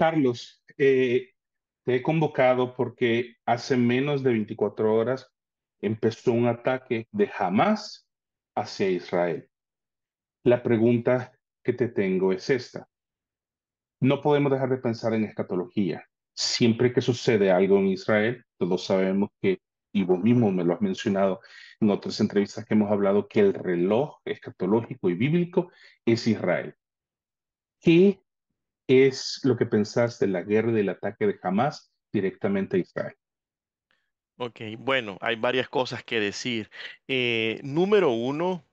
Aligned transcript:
Carlos, 0.00 0.64
eh, 0.78 1.34
te 1.84 1.96
he 1.96 2.02
convocado 2.02 2.74
porque 2.74 3.36
hace 3.44 3.76
menos 3.76 4.22
de 4.22 4.30
24 4.30 4.94
horas 4.94 5.30
empezó 5.78 6.32
un 6.32 6.46
ataque 6.46 7.06
de 7.12 7.30
Hamas 7.38 8.08
hacia 8.56 8.88
Israel. 8.88 9.50
La 10.42 10.62
pregunta 10.62 11.38
que 11.62 11.74
te 11.74 11.88
tengo 11.88 12.32
es 12.32 12.48
esta. 12.48 12.88
No 14.00 14.22
podemos 14.22 14.50
dejar 14.50 14.70
de 14.70 14.78
pensar 14.78 15.12
en 15.12 15.24
escatología. 15.24 16.02
Siempre 16.32 16.94
que 16.94 17.02
sucede 17.02 17.50
algo 17.50 17.76
en 17.76 17.88
Israel, 17.88 18.42
todos 18.56 18.86
sabemos 18.86 19.28
que, 19.42 19.60
y 19.92 20.04
vos 20.04 20.18
mismo 20.18 20.50
me 20.50 20.64
lo 20.64 20.72
has 20.72 20.80
mencionado 20.80 21.40
en 21.78 21.90
otras 21.90 22.18
entrevistas 22.20 22.64
que 22.64 22.72
hemos 22.72 22.90
hablado, 22.90 23.28
que 23.28 23.40
el 23.40 23.52
reloj 23.52 24.16
escatológico 24.24 25.10
y 25.10 25.14
bíblico 25.14 25.70
es 26.06 26.26
Israel. 26.26 26.74
¿Qué 27.82 28.22
es 28.90 29.40
lo 29.44 29.56
que 29.56 29.66
pensás 29.66 30.18
de 30.18 30.26
la 30.26 30.42
guerra 30.42 30.72
del 30.72 30.88
ataque 30.88 31.26
de 31.26 31.38
Hamas 31.42 31.92
directamente 32.12 32.76
a 32.76 32.80
Israel? 32.80 33.14
Ok, 34.36 34.60
bueno, 34.78 35.18
hay 35.20 35.36
varias 35.36 35.68
cosas 35.68 36.02
que 36.02 36.18
decir. 36.18 36.70
Eh, 37.06 37.60
número 37.62 38.10
uno, 38.10 38.64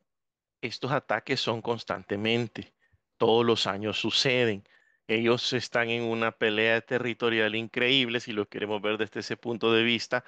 estos 0.61 0.91
ataques 0.91 1.39
son 1.39 1.61
constantemente, 1.61 2.73
todos 3.17 3.45
los 3.45 3.67
años 3.67 3.99
suceden. 3.99 4.63
Ellos 5.07 5.53
están 5.53 5.89
en 5.89 6.03
una 6.03 6.31
pelea 6.31 6.81
territorial 6.81 7.55
increíble, 7.55 8.19
si 8.19 8.33
lo 8.33 8.47
queremos 8.47 8.81
ver 8.81 8.97
desde 8.97 9.19
ese 9.19 9.37
punto 9.37 9.71
de 9.73 9.83
vista 9.83 10.23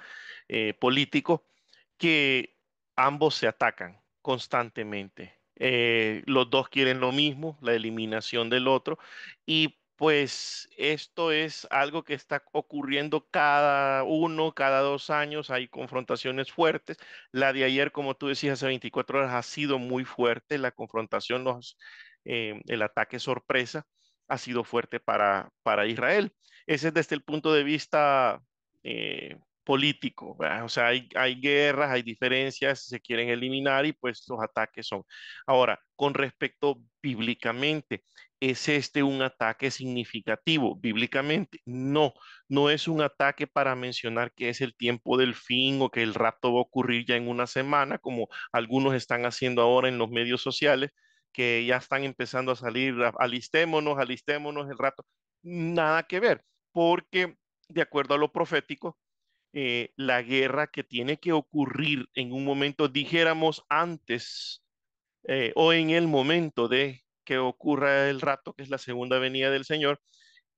eh, 0.48 0.74
político, 0.78 1.44
que 1.96 2.56
ambos 2.96 3.34
se 3.34 3.46
atacan 3.46 4.00
constantemente. 4.22 5.38
Eh, 5.56 6.22
los 6.26 6.48
dos 6.48 6.68
quieren 6.68 7.00
lo 7.00 7.12
mismo, 7.12 7.58
la 7.60 7.74
eliminación 7.74 8.48
del 8.48 8.68
otro, 8.68 8.98
y 9.44 9.79
pues 10.00 10.66
esto 10.78 11.30
es 11.30 11.66
algo 11.70 12.04
que 12.04 12.14
está 12.14 12.42
ocurriendo 12.52 13.28
cada 13.30 14.02
uno, 14.02 14.54
cada 14.54 14.80
dos 14.80 15.10
años, 15.10 15.50
hay 15.50 15.68
confrontaciones 15.68 16.50
fuertes. 16.50 16.96
La 17.32 17.52
de 17.52 17.64
ayer, 17.64 17.92
como 17.92 18.14
tú 18.16 18.28
decías, 18.28 18.54
hace 18.54 18.66
24 18.68 19.18
horas 19.18 19.34
ha 19.34 19.42
sido 19.42 19.78
muy 19.78 20.06
fuerte, 20.06 20.56
la 20.56 20.70
confrontación, 20.70 21.44
los, 21.44 21.76
eh, 22.24 22.62
el 22.68 22.80
ataque 22.80 23.18
sorpresa 23.18 23.86
ha 24.26 24.38
sido 24.38 24.64
fuerte 24.64 25.00
para, 25.00 25.50
para 25.62 25.86
Israel. 25.86 26.32
Ese 26.66 26.88
es 26.88 26.94
desde 26.94 27.16
el 27.16 27.22
punto 27.22 27.52
de 27.52 27.62
vista 27.62 28.40
eh, 28.82 29.36
político, 29.64 30.36
o 30.64 30.68
sea, 30.70 30.86
hay, 30.88 31.08
hay, 31.14 31.38
guerras, 31.38 31.90
hay 31.90 32.02
diferencias, 32.02 32.86
se 32.86 33.00
quieren 33.00 33.28
eliminar 33.28 33.84
y 33.84 33.92
pues 33.92 34.24
los 34.28 34.40
ataques 34.42 34.86
son. 34.86 35.02
Ahora, 35.46 35.78
con 35.94 36.14
respecto 36.14 36.80
bíblicamente, 37.02 38.02
¿es 38.40 38.68
este 38.68 39.02
un 39.02 39.22
ataque 39.22 39.70
significativo 39.70 40.76
bíblicamente? 40.76 41.60
No, 41.66 42.14
no 42.48 42.70
es 42.70 42.88
un 42.88 43.02
ataque 43.02 43.46
para 43.46 43.76
mencionar 43.76 44.32
que 44.34 44.48
es 44.48 44.60
el 44.60 44.74
tiempo 44.76 45.16
del 45.18 45.34
fin 45.34 45.80
o 45.82 45.90
que 45.90 46.02
el 46.02 46.14
rapto 46.14 46.52
va 46.52 46.60
a 46.60 46.62
ocurrir 46.62 47.06
ya 47.06 47.16
en 47.16 47.28
una 47.28 47.46
semana, 47.46 47.98
como 47.98 48.28
algunos 48.52 48.94
están 48.94 49.26
haciendo 49.26 49.62
ahora 49.62 49.88
en 49.88 49.98
los 49.98 50.10
medios 50.10 50.42
sociales, 50.42 50.90
que 51.32 51.64
ya 51.66 51.76
están 51.76 52.04
empezando 52.04 52.52
a 52.52 52.56
salir, 52.56 52.94
alistémonos, 53.18 53.98
alistémonos 53.98 54.70
el 54.70 54.78
rato. 54.78 55.06
Nada 55.42 56.04
que 56.04 56.20
ver, 56.20 56.44
porque 56.72 57.36
de 57.68 57.82
acuerdo 57.82 58.14
a 58.14 58.18
lo 58.18 58.32
profético, 58.32 58.98
eh, 59.52 59.92
la 59.96 60.22
guerra 60.22 60.68
que 60.68 60.84
tiene 60.84 61.18
que 61.18 61.32
ocurrir 61.32 62.08
en 62.14 62.32
un 62.32 62.44
momento, 62.44 62.88
dijéramos 62.88 63.64
antes 63.68 64.62
eh, 65.24 65.52
o 65.56 65.72
en 65.72 65.90
el 65.90 66.08
momento 66.08 66.68
de 66.68 67.04
que 67.30 67.38
ocurra 67.38 68.10
el 68.10 68.20
rato, 68.20 68.54
que 68.54 68.64
es 68.64 68.70
la 68.70 68.78
segunda 68.78 69.20
venida 69.20 69.52
del 69.52 69.64
Señor, 69.64 70.00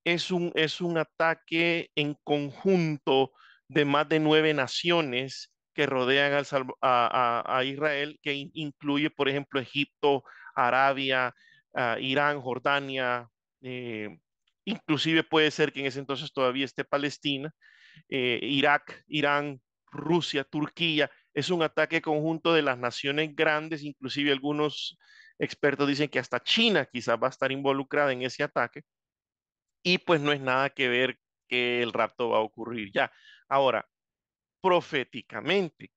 es 0.05 0.31
un, 0.31 0.53
es 0.55 0.81
un 0.81 0.97
ataque 0.97 1.91
en 1.95 2.17
conjunto 2.25 3.33
de 3.69 3.85
más 3.85 4.09
de 4.09 4.21
nueve 4.21 4.55
naciones 4.55 5.53
que 5.75 5.85
rodean 5.85 6.33
a, 6.81 7.63
Israel, 7.67 8.19
que 8.23 8.49
incluye, 8.55 9.11
por 9.11 9.29
ejemplo, 9.29 9.61
Egipto, 9.61 10.25
Arabia, 10.55 11.35
ah, 11.75 11.99
Irán, 12.01 12.41
Jordania, 12.41 13.29
eh, 13.61 14.09
inclusive 14.65 15.25
puede 15.25 15.51
ser 15.51 15.75
que 15.75 15.81
en 15.81 15.87
ese 15.87 15.99
entonces 15.99 16.33
todavía 16.33 16.65
esté 16.65 16.85
Palestina, 16.85 17.53
eh, 18.09 18.41
Irak, 18.41 19.05
Irán, 19.09 19.61
Rusia, 19.91 20.45
Turquía. 20.45 21.11
Es 21.35 21.51
un 21.51 21.63
ataque 21.63 22.01
conjunto 22.01 22.55
de 22.55 22.63
las 22.63 22.79
naciones 22.79 23.37
grandes, 23.37 23.83
inclusive 23.83 24.33
algunos 24.33 24.97
expertos 25.43 25.89
dicen 25.89 26.09
que 26.09 26.19
hasta 26.21 26.41
China 26.41 26.87
quizás 26.87 27.19
va 27.23 27.27
a 27.29 27.31
estar 27.31 27.53
involucrada 27.53 28.13
en 28.13 28.23
ese 28.23 28.45
ataque. 28.45 28.83
Y 29.83 29.99
pues 29.99 30.21
no 30.21 30.33
es 30.33 30.41
nada 30.41 30.71
que 30.71 30.89
ver 30.89 31.19
que 31.49 31.83
el 31.83 31.93
rapto 31.93 32.31
va 32.31 32.39
a 32.39 32.41
ocurrir 32.43 32.91
ya. 32.93 33.13
Ahora, 33.49 33.87
proféticamente, 34.63 35.93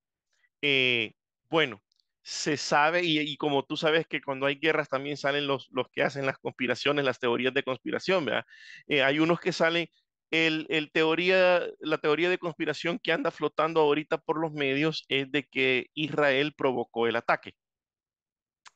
eh, 0.62 1.14
bueno, 1.50 1.84
se 2.24 2.58
sabe, 2.58 3.04
y, 3.06 3.38
como 3.38 3.66
tú 3.66 3.78
sabes 3.78 4.08
que 4.08 4.22
cuando 4.22 4.48
hay 4.48 4.56
guerras 4.58 4.90
también 4.90 5.18
salen 5.18 5.48
los, 5.48 5.70
los 5.72 5.88
que 5.92 6.04
hacen 6.04 6.26
las 6.26 6.40
conspiraciones, 6.40 7.06
las 7.06 7.20
teorías 7.20 7.54
de 7.54 7.64
conspiración, 7.64 8.26
¿verdad? 8.26 8.46
Eh, 8.88 9.04
hay 9.04 9.20
unos 9.20 9.40
que 9.40 9.54
salen, 9.54 9.88
el, 10.32 10.68
el, 10.70 10.92
teoría, 10.92 11.62
la 11.80 12.00
teoría 12.00 12.30
de 12.30 12.40
conspiración 12.40 13.00
que 13.00 13.12
anda 13.14 13.32
flotando 13.32 13.82
ahorita 13.82 14.20
por 14.20 14.40
los 14.42 14.54
medios 14.54 15.06
es 15.10 15.32
de 15.32 15.44
que 15.46 15.88
Israel 15.94 16.54
provocó 16.58 17.08
el 17.08 17.16
ataque. 17.18 17.54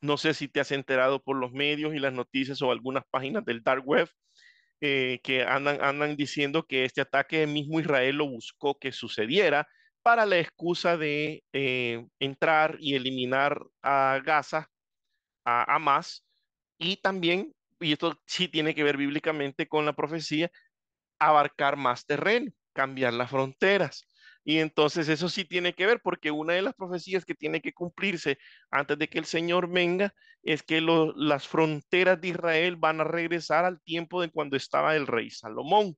No 0.00 0.16
sé 0.16 0.34
si 0.34 0.48
te 0.48 0.60
has 0.60 0.72
enterado 0.72 1.22
por 1.22 1.36
los 1.36 1.52
medios 1.52 1.94
y 1.94 1.98
las 1.98 2.12
noticias 2.12 2.62
o 2.62 2.70
algunas 2.70 3.04
páginas 3.10 3.44
del 3.44 3.62
dark 3.62 3.86
web 3.86 4.08
eh, 4.80 5.20
que 5.22 5.44
andan, 5.44 5.82
andan 5.82 6.16
diciendo 6.16 6.66
que 6.66 6.84
este 6.84 7.02
ataque 7.02 7.46
mismo 7.46 7.80
Israel 7.80 8.16
lo 8.16 8.28
buscó 8.28 8.78
que 8.78 8.92
sucediera 8.92 9.68
para 10.02 10.26
la 10.26 10.38
excusa 10.38 10.96
de 10.96 11.44
eh, 11.52 12.06
entrar 12.18 12.76
y 12.80 12.94
eliminar 12.94 13.60
a 13.82 14.20
Gaza, 14.24 14.70
a 15.44 15.74
Hamas, 15.74 16.26
y 16.78 16.96
también, 16.96 17.54
y 17.80 17.92
esto 17.92 18.20
sí 18.26 18.48
tiene 18.48 18.74
que 18.74 18.84
ver 18.84 18.96
bíblicamente 18.96 19.68
con 19.68 19.84
la 19.86 19.94
profecía, 19.94 20.50
abarcar 21.18 21.76
más 21.76 22.06
terreno, 22.06 22.50
cambiar 22.72 23.12
las 23.14 23.30
fronteras. 23.30 24.06
Y 24.50 24.58
entonces 24.58 25.08
eso 25.08 25.28
sí 25.28 25.44
tiene 25.44 25.74
que 25.74 25.86
ver, 25.86 26.00
porque 26.02 26.32
una 26.32 26.54
de 26.54 26.62
las 26.62 26.74
profecías 26.74 27.24
que 27.24 27.36
tiene 27.36 27.60
que 27.60 27.72
cumplirse 27.72 28.36
antes 28.72 28.98
de 28.98 29.08
que 29.08 29.20
el 29.20 29.24
Señor 29.24 29.70
venga 29.70 30.12
es 30.42 30.64
que 30.64 30.80
las 30.80 31.46
fronteras 31.46 32.20
de 32.20 32.28
Israel 32.28 32.74
van 32.74 33.00
a 33.00 33.04
regresar 33.04 33.64
al 33.64 33.80
tiempo 33.82 34.20
de 34.20 34.30
cuando 34.30 34.56
estaba 34.56 34.96
el 34.96 35.06
rey 35.06 35.30
Salomón. 35.30 35.96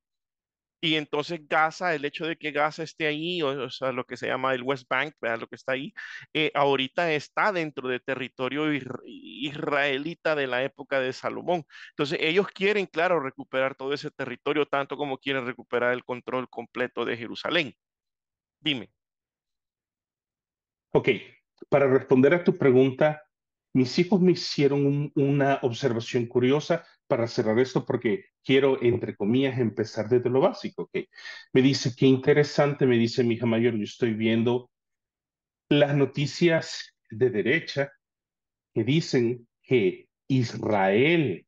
Y 0.83 0.97
entonces 0.97 1.41
Gaza, 1.49 1.95
el 1.95 2.05
hecho 2.05 2.27
de 2.27 2.37
que 2.37 2.51
Gaza 2.53 2.83
esté 2.83 3.07
ahí, 3.07 3.41
o, 3.43 3.71
sea, 3.71 3.93
lo 3.93 4.05
que 4.05 4.19
se 4.19 4.27
llama 4.27 4.53
el 4.55 4.63
West 4.63 4.87
Bank, 4.89 5.15
¿verdad? 5.21 5.41
lo 5.41 5.47
que 5.49 5.57
está 5.57 5.73
ahí, 5.73 5.95
eh, 6.35 6.51
ahorita 6.55 7.11
está 7.13 7.53
dentro 7.53 7.89
de 7.89 8.01
territorio 8.01 8.67
israelita 9.07 10.35
de 10.35 10.47
la 10.47 10.63
época 10.63 11.01
de 11.01 11.15
Salomón. 11.15 11.65
Entonces 11.91 12.19
ellos 12.21 12.49
quieren, 12.49 12.85
claro, 12.87 13.21
recuperar 13.21 13.77
todo 13.77 13.95
ese 13.95 14.11
territorio, 14.11 14.67
tanto 14.67 14.99
como 14.99 15.17
quieren 15.19 15.47
recuperar 15.47 15.95
el 15.95 16.05
control 16.05 16.51
completo 16.51 17.05
de 17.07 17.17
Jerusalén. 17.17 17.75
Dime. 18.63 18.91
Ok, 20.93 21.09
para 21.69 21.87
responder 21.89 22.35
a 22.35 22.45
tu 22.45 22.57
pregunta, 22.57 23.23
mis 23.75 23.99
hijos 23.99 24.21
me 24.21 24.33
hicieron 24.33 25.11
una 25.15 25.59
observación 25.63 26.27
curiosa 26.27 26.85
para 27.07 27.27
cerrar 27.27 27.59
esto 27.59 27.85
porque 27.85 28.27
quiero, 28.45 28.81
entre 28.83 29.17
comillas, 29.17 29.59
empezar 29.59 30.09
desde 30.09 30.31
lo 30.31 30.41
básico. 30.41 30.89
que 30.93 31.09
Me 31.53 31.63
dice, 31.63 31.95
qué 31.97 32.07
interesante, 32.07 32.87
me 32.87 32.99
dice 32.99 33.25
mi 33.25 33.35
hija 33.35 33.47
mayor, 33.47 33.75
yo 33.77 33.85
estoy 33.85 34.15
viendo 34.15 34.71
las 35.69 35.97
noticias 35.97 36.95
de 37.11 37.31
derecha 37.31 37.93
que 38.75 38.85
dicen 38.85 39.49
que 39.63 40.09
Israel 40.29 41.47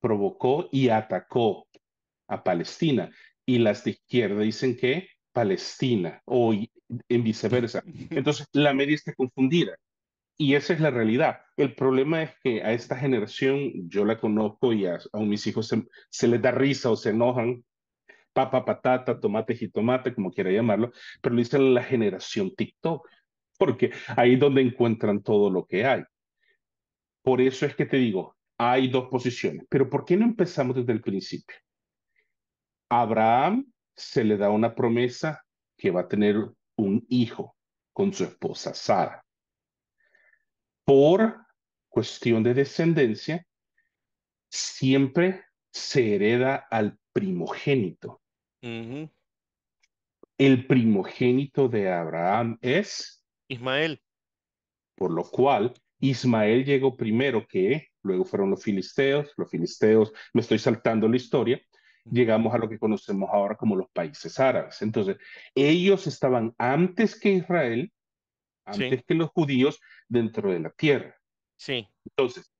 provocó 0.00 0.68
y 0.70 0.90
atacó 0.90 1.66
a 2.28 2.44
Palestina 2.44 3.10
y 3.46 3.58
las 3.58 3.84
de 3.84 3.92
izquierda 3.92 4.42
dicen 4.42 4.76
que 4.76 5.08
Palestina 5.32 6.22
o 6.24 6.52
en 6.52 7.24
viceversa. 7.24 7.82
Entonces, 8.10 8.46
la 8.52 8.74
media 8.74 8.94
está 8.94 9.14
confundida. 9.14 9.76
Y 10.36 10.54
esa 10.54 10.72
es 10.72 10.80
la 10.80 10.90
realidad. 10.90 11.42
El 11.56 11.74
problema 11.74 12.22
es 12.22 12.30
que 12.42 12.62
a 12.62 12.72
esta 12.72 12.96
generación, 12.96 13.88
yo 13.88 14.04
la 14.04 14.18
conozco 14.18 14.72
y 14.72 14.86
a, 14.86 14.98
mis 15.14 15.46
hijos 15.46 15.72
se, 16.10 16.28
les 16.28 16.42
da 16.42 16.50
risa 16.50 16.90
o 16.90 16.96
se 16.96 17.10
enojan, 17.10 17.64
papa, 18.32 18.64
patata, 18.64 19.20
tomate, 19.20 19.54
jitomate, 19.54 20.14
como 20.14 20.32
quiera 20.32 20.50
llamarlo, 20.50 20.92
pero 21.20 21.34
le 21.34 21.42
dicen 21.42 21.74
la 21.74 21.82
generación 21.82 22.54
TikTok, 22.54 23.08
porque 23.58 23.92
ahí 24.16 24.34
es 24.34 24.40
donde 24.40 24.62
encuentran 24.62 25.22
todo 25.22 25.50
lo 25.50 25.66
que 25.66 25.84
hay. 25.84 26.02
Por 27.22 27.40
eso 27.40 27.66
es 27.66 27.76
que 27.76 27.86
te 27.86 27.98
digo, 27.98 28.36
hay 28.58 28.88
dos 28.88 29.08
posiciones, 29.08 29.64
pero 29.68 29.88
¿por 29.88 30.04
qué 30.04 30.16
no 30.16 30.24
empezamos 30.24 30.74
desde 30.76 30.92
el 30.92 31.02
principio? 31.02 31.56
Abraham 32.88 33.72
se 33.96 34.24
le 34.24 34.36
da 34.36 34.50
una 34.50 34.74
promesa 34.74 35.44
que 35.76 35.90
va 35.90 36.02
a 36.02 36.08
tener 36.08 36.36
un 36.76 37.04
hijo 37.08 37.56
con 37.92 38.12
su 38.12 38.24
esposa 38.24 38.74
Sara 38.74 39.22
por 40.84 41.46
cuestión 41.88 42.42
de 42.42 42.54
descendencia, 42.54 43.46
siempre 44.50 45.44
se 45.70 46.14
hereda 46.14 46.66
al 46.70 46.98
primogénito. 47.12 48.20
El 50.38 50.66
primogénito 50.66 51.68
de 51.68 51.90
Abraham 51.90 52.58
es, 52.60 53.24
Ismael. 53.48 54.02
por 54.94 55.10
lo 55.10 55.24
cual 55.24 55.72
Ismael 56.00 56.64
llegó 56.64 56.96
primero 56.96 57.46
que, 57.46 57.88
luego 58.02 58.24
fueron 58.24 58.50
los 58.50 58.62
filisteos, 58.62 59.32
los 59.36 59.50
filisteos, 59.50 60.12
me 60.32 60.40
estoy 60.40 60.58
saltando 60.58 61.08
la 61.08 61.16
historia, 61.16 61.60
llegamos 62.04 62.52
a 62.54 62.58
lo 62.58 62.68
que 62.68 62.78
conocemos 62.78 63.30
ahora 63.32 63.56
como 63.56 63.76
los 63.76 63.88
países 63.90 64.38
árabes. 64.40 64.82
Entonces, 64.82 65.16
ellos 65.54 66.06
estaban 66.06 66.54
antes 66.58 67.18
que 67.18 67.30
Israel, 67.30 67.92
antes 68.64 69.00
Sí, 69.00 69.04
que 69.06 69.14
los 69.14 69.30
judíos 69.30 69.80
dentro 70.08 70.50
de 70.52 70.60
la 70.60 70.70
tierra. 70.70 71.16
sí, 71.56 71.88
Entonces, 72.04 72.52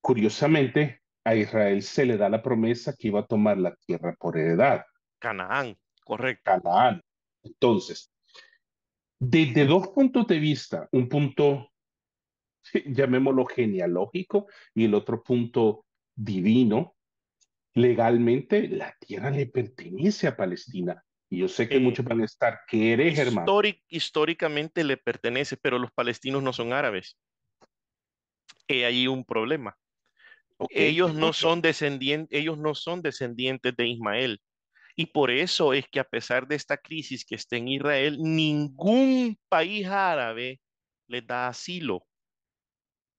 curiosamente, 0.00 1.02
a 1.24 1.34
Israel 1.34 1.82
se 1.82 2.06
le 2.06 2.16
da 2.16 2.28
la 2.28 2.42
promesa 2.42 2.94
que 2.96 3.08
iba 3.08 3.20
a 3.20 3.26
tomar 3.26 3.58
la 3.58 3.74
tierra 3.74 4.14
por 4.18 4.38
heredad, 4.38 4.84
Canaán, 5.18 5.76
correcto. 6.04 6.44
Canaán. 6.44 7.02
Entonces, 7.42 8.12
desde 9.18 9.64
dos 9.66 9.88
puntos 9.88 10.26
de 10.26 10.38
vista, 10.38 10.88
un 10.92 11.08
punto, 11.08 11.72
llamémoslo 12.86 13.46
genealógico, 13.46 14.46
y 14.74 14.84
el 14.84 14.94
otro 14.94 15.22
punto 15.22 15.86
divino, 16.14 16.95
legalmente 17.76 18.68
la 18.68 18.96
tierra 18.98 19.30
le 19.30 19.46
pertenece 19.46 20.26
a 20.26 20.36
Palestina. 20.36 21.04
Y 21.28 21.38
yo 21.38 21.48
sé 21.48 21.68
que 21.68 21.76
Eh, 21.76 21.80
muchos 21.80 22.04
van 22.04 22.22
a 22.22 22.24
estar, 22.24 22.60
¿qué 22.66 22.94
eres, 22.94 23.18
hermano? 23.18 23.46
históric- 23.46 23.84
históricamente 23.88 24.82
le 24.82 24.96
pertenece, 24.96 25.56
pero 25.56 25.78
los 25.78 25.92
palestinos 25.92 26.42
no 26.42 26.52
son 26.52 26.72
árabes. 26.72 27.18
Hay 28.68 28.82
ahí 28.84 29.06
un 29.06 29.24
problema. 29.24 29.76
Ok, 30.56 30.70
te 30.70 30.86
Ellos 30.88 31.14
no 31.14 31.32
son 31.32 31.60
descendientes, 31.60 32.38
ellos 32.38 32.56
no 32.58 32.74
son 32.74 33.02
descendientes 33.02 33.76
de 33.76 33.86
Ismael. 33.86 34.40
Y 34.96 35.06
por 35.06 35.30
eso 35.30 35.74
es 35.74 35.86
que 35.88 36.00
a 36.00 36.04
pesar 36.04 36.48
de 36.48 36.54
esta 36.54 36.78
crisis 36.78 37.26
que 37.26 37.34
está 37.34 37.56
en 37.56 37.68
Israel, 37.68 38.16
ningún 38.18 39.38
país 39.50 39.86
árabe 39.86 40.60
les 41.06 41.26
da 41.26 41.48
asilo, 41.48 42.06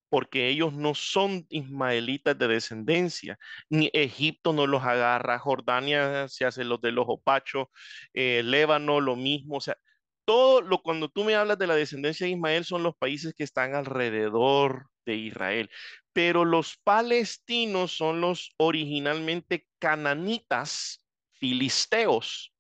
porque 0.09 0.48
ellos 0.50 0.74
no 0.74 0.95
son 0.95 1.45
ismaelitas 1.50 2.38
de 2.38 2.48
descendencia. 2.48 3.38
Ni 3.69 3.89
Egipto 3.94 4.54
no 4.54 4.68
los 4.68 4.83
agarra, 4.83 5.39
Jordania 5.39 6.27
se 6.27 6.45
hace 6.45 6.63
los 6.63 6.81
de 6.81 6.92
los 6.92 7.06
opachos, 7.07 7.68
eh, 8.13 8.42
Líbano 8.44 9.01
lo 9.01 9.15
mismo. 9.15 9.57
O 9.57 9.62
sea, 9.62 9.77
todo 10.25 10.62
lo 10.62 10.81
cuando 10.81 11.09
tú 11.09 11.24
me 11.24 11.36
hablas 11.36 11.57
de 11.57 11.68
la 11.68 11.75
descendencia 11.75 12.25
de 12.25 12.33
Ismael 12.33 12.65
son 12.65 12.83
los 12.83 12.95
países 12.98 13.33
que 13.33 13.44
están 13.44 13.75
alrededor 13.75 14.89
de 15.06 15.15
Israel. 15.15 15.69
Pero 16.13 16.45
los 16.45 16.77
palestinos 16.77 17.94
son 17.94 18.21
los 18.21 18.53
originalmente 18.57 19.68
cananitas 19.80 21.06
filisteos. 21.33 22.53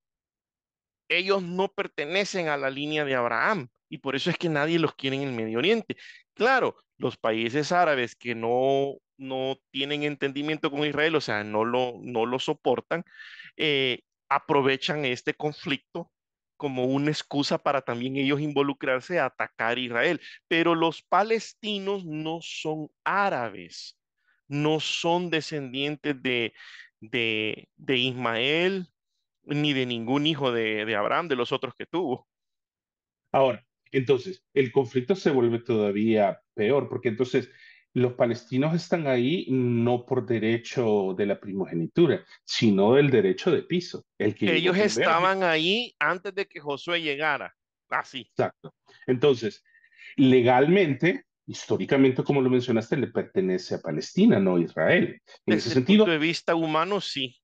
Ellos 1.09 1.41
no 1.43 1.69
pertenecen 1.69 2.49
a 2.49 2.57
la 2.57 2.69
línea 2.69 3.05
de 3.05 3.15
Abraham 3.15 3.69
y 3.89 3.99
por 3.99 4.15
eso 4.15 4.29
es 4.29 4.37
que 4.37 4.49
nadie 4.49 4.79
los 4.79 4.95
quiere 4.95 5.17
en 5.17 5.23
el 5.23 5.33
Medio 5.33 5.59
Oriente. 5.59 5.97
Claro, 6.33 6.77
los 6.97 7.17
países 7.17 7.71
árabes 7.71 8.15
que 8.15 8.35
no, 8.35 8.95
no 9.17 9.57
tienen 9.71 10.03
entendimiento 10.03 10.71
con 10.71 10.85
Israel, 10.85 11.15
o 11.15 11.21
sea, 11.21 11.43
no 11.43 11.65
lo, 11.65 11.95
no 12.01 12.25
lo 12.25 12.39
soportan, 12.39 13.03
eh, 13.55 14.01
aprovechan 14.29 15.05
este 15.05 15.33
conflicto 15.33 16.11
como 16.57 16.85
una 16.85 17.11
excusa 17.11 17.59
para 17.59 17.81
también 17.81 18.17
ellos 18.17 18.41
involucrarse 18.41 19.19
a 19.19 19.25
atacar 19.25 19.77
a 19.77 19.79
Israel. 19.79 20.21
Pero 20.47 20.75
los 20.75 21.03
palestinos 21.03 22.05
no 22.05 22.39
son 22.41 22.89
árabes, 23.03 23.97
no 24.47 24.79
son 24.79 25.29
descendientes 25.29 26.21
de, 26.21 26.53
de, 26.99 27.69
de 27.75 27.97
Ismael 27.97 28.87
ni 29.43 29.73
de 29.73 29.85
ningún 29.85 30.27
hijo 30.27 30.51
de, 30.51 30.85
de 30.85 30.95
Abraham, 30.95 31.27
de 31.27 31.35
los 31.35 31.51
otros 31.51 31.73
que 31.75 31.85
tuvo. 31.85 32.27
Ahora, 33.31 33.65
entonces, 33.91 34.43
el 34.53 34.71
conflicto 34.71 35.15
se 35.15 35.31
vuelve 35.31 35.59
todavía 35.59 36.41
peor, 36.53 36.89
porque 36.89 37.09
entonces 37.09 37.49
los 37.93 38.13
palestinos 38.13 38.75
están 38.75 39.07
ahí 39.07 39.47
no 39.49 40.05
por 40.05 40.25
derecho 40.25 41.15
de 41.17 41.25
la 41.25 41.39
primogenitura, 41.39 42.23
sino 42.45 42.93
del 42.93 43.09
derecho 43.09 43.51
de 43.51 43.63
piso, 43.63 44.05
el 44.19 44.35
que 44.35 44.55
Ellos 44.55 44.77
estaban 44.77 45.41
ahí 45.41 45.95
antes 45.97 46.35
de 46.35 46.45
que 46.45 46.59
Josué 46.59 47.01
llegara. 47.01 47.55
Así. 47.89 48.29
Exacto. 48.29 48.75
Entonces, 49.07 49.63
legalmente, 50.15 51.25
históricamente, 51.47 52.23
como 52.23 52.41
lo 52.41 52.49
mencionaste, 52.49 52.97
le 52.97 53.07
pertenece 53.07 53.75
a 53.75 53.81
Palestina, 53.81 54.39
no 54.39 54.57
a 54.57 54.61
Israel. 54.61 55.21
En 55.45 55.53
ese 55.53 55.69
Desde 55.69 55.79
el 55.79 55.85
punto 55.85 56.03
sentido, 56.03 56.05
de 56.05 56.17
vista 56.17 56.55
humano, 56.55 57.01
sí. 57.01 57.35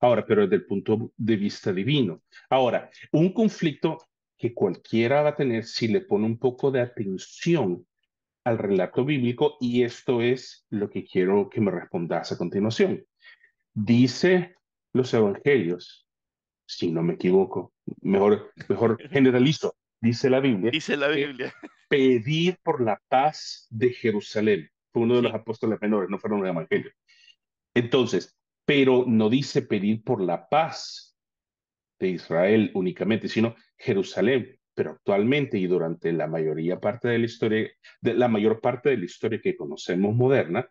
ahora, 0.00 0.26
pero 0.26 0.42
desde 0.42 0.56
el 0.56 0.66
punto 0.66 1.12
de 1.16 1.36
vista 1.36 1.72
divino. 1.72 2.22
Ahora, 2.50 2.90
un 3.12 3.32
conflicto 3.32 4.07
que 4.38 4.54
cualquiera 4.54 5.22
va 5.22 5.30
a 5.30 5.36
tener 5.36 5.64
si 5.64 5.88
le 5.88 6.00
pone 6.00 6.24
un 6.26 6.38
poco 6.38 6.70
de 6.70 6.80
atención 6.80 7.86
al 8.44 8.58
relato 8.58 9.04
bíblico, 9.04 9.56
y 9.60 9.82
esto 9.82 10.22
es 10.22 10.64
lo 10.70 10.88
que 10.88 11.04
quiero 11.04 11.50
que 11.50 11.60
me 11.60 11.70
respondas 11.70 12.32
a 12.32 12.38
continuación. 12.38 13.04
Dice 13.74 14.54
los 14.92 15.12
evangelios, 15.12 16.06
si 16.66 16.90
no 16.90 17.02
me 17.02 17.14
equivoco, 17.14 17.74
mejor, 18.00 18.52
mejor 18.68 18.98
generalizo, 19.10 19.74
dice 20.00 20.30
la 20.30 20.40
Biblia, 20.40 20.70
Dice 20.70 20.96
la 20.96 21.08
Biblia. 21.08 21.52
pedir 21.88 22.58
por 22.62 22.80
la 22.80 23.00
paz 23.08 23.66
de 23.70 23.90
Jerusalén. 23.90 24.70
Fue 24.92 25.02
uno 25.02 25.16
de 25.16 25.22
los 25.22 25.34
apóstoles 25.34 25.78
menores, 25.82 26.08
no 26.08 26.18
fueron 26.18 26.40
los 26.40 26.48
evangelios. 26.48 26.94
Entonces, 27.74 28.36
pero 28.64 29.04
no 29.06 29.28
dice 29.28 29.62
pedir 29.62 30.02
por 30.02 30.22
la 30.22 30.48
paz 30.48 31.07
de 31.98 32.08
Israel 32.08 32.70
únicamente, 32.74 33.28
sino 33.28 33.56
Jerusalén. 33.76 34.58
Pero 34.74 34.92
actualmente 34.92 35.58
y 35.58 35.66
durante 35.66 36.12
la 36.12 36.28
mayoría 36.28 36.78
parte 36.78 37.08
de 37.08 37.18
la 37.18 37.26
historia, 37.26 37.68
de 38.00 38.14
la 38.14 38.28
mayor 38.28 38.60
parte 38.60 38.90
de 38.90 38.98
la 38.98 39.04
historia 39.04 39.40
que 39.42 39.56
conocemos 39.56 40.14
moderna, 40.14 40.68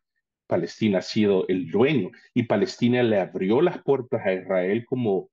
Palestina 0.48 1.00
ha 1.00 1.02
sido 1.02 1.46
el 1.50 1.70
dueño 1.70 2.12
y 2.34 2.44
Palestina 2.44 3.04
le 3.04 3.20
abrió 3.20 3.62
las 3.62 3.84
puertas 3.84 4.26
a 4.26 4.34
Israel 4.34 4.86
como 4.86 5.30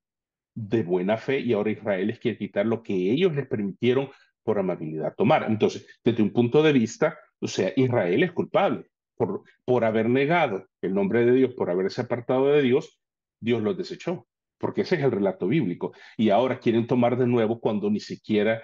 de 0.53 0.83
buena 0.83 1.17
fe 1.17 1.39
y 1.39 1.53
ahora 1.53 1.71
Israel 1.71 2.07
les 2.07 2.19
quiere 2.19 2.37
quitar 2.37 2.65
lo 2.65 2.83
que 2.83 2.93
ellos 2.93 3.33
les 3.33 3.47
permitieron 3.47 4.09
por 4.43 4.59
amabilidad 4.59 5.15
tomar. 5.15 5.45
Entonces, 5.49 5.87
desde 6.03 6.21
un 6.21 6.31
punto 6.31 6.61
de 6.61 6.73
vista, 6.73 7.17
o 7.39 7.47
sea, 7.47 7.71
Israel 7.75 8.23
es 8.23 8.31
culpable 8.31 8.85
por, 9.15 9.43
por 9.63 9.85
haber 9.85 10.09
negado 10.09 10.67
el 10.81 10.93
nombre 10.93 11.25
de 11.25 11.33
Dios, 11.33 11.53
por 11.53 11.69
haberse 11.69 12.01
apartado 12.01 12.47
de 12.47 12.61
Dios, 12.61 12.99
Dios 13.39 13.61
los 13.61 13.77
desechó, 13.77 14.27
porque 14.57 14.81
ese 14.81 14.95
es 14.95 15.03
el 15.03 15.11
relato 15.11 15.47
bíblico. 15.47 15.93
Y 16.17 16.29
ahora 16.29 16.59
quieren 16.59 16.87
tomar 16.87 17.17
de 17.17 17.27
nuevo 17.27 17.59
cuando 17.59 17.89
ni 17.89 17.99
siquiera 17.99 18.63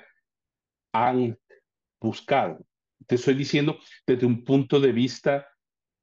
han 0.93 1.37
buscado. 1.99 2.65
Te 3.07 3.15
estoy 3.15 3.33
diciendo 3.33 3.79
desde 4.05 4.25
un 4.25 4.43
punto 4.43 4.79
de 4.79 4.91
vista 4.91 5.47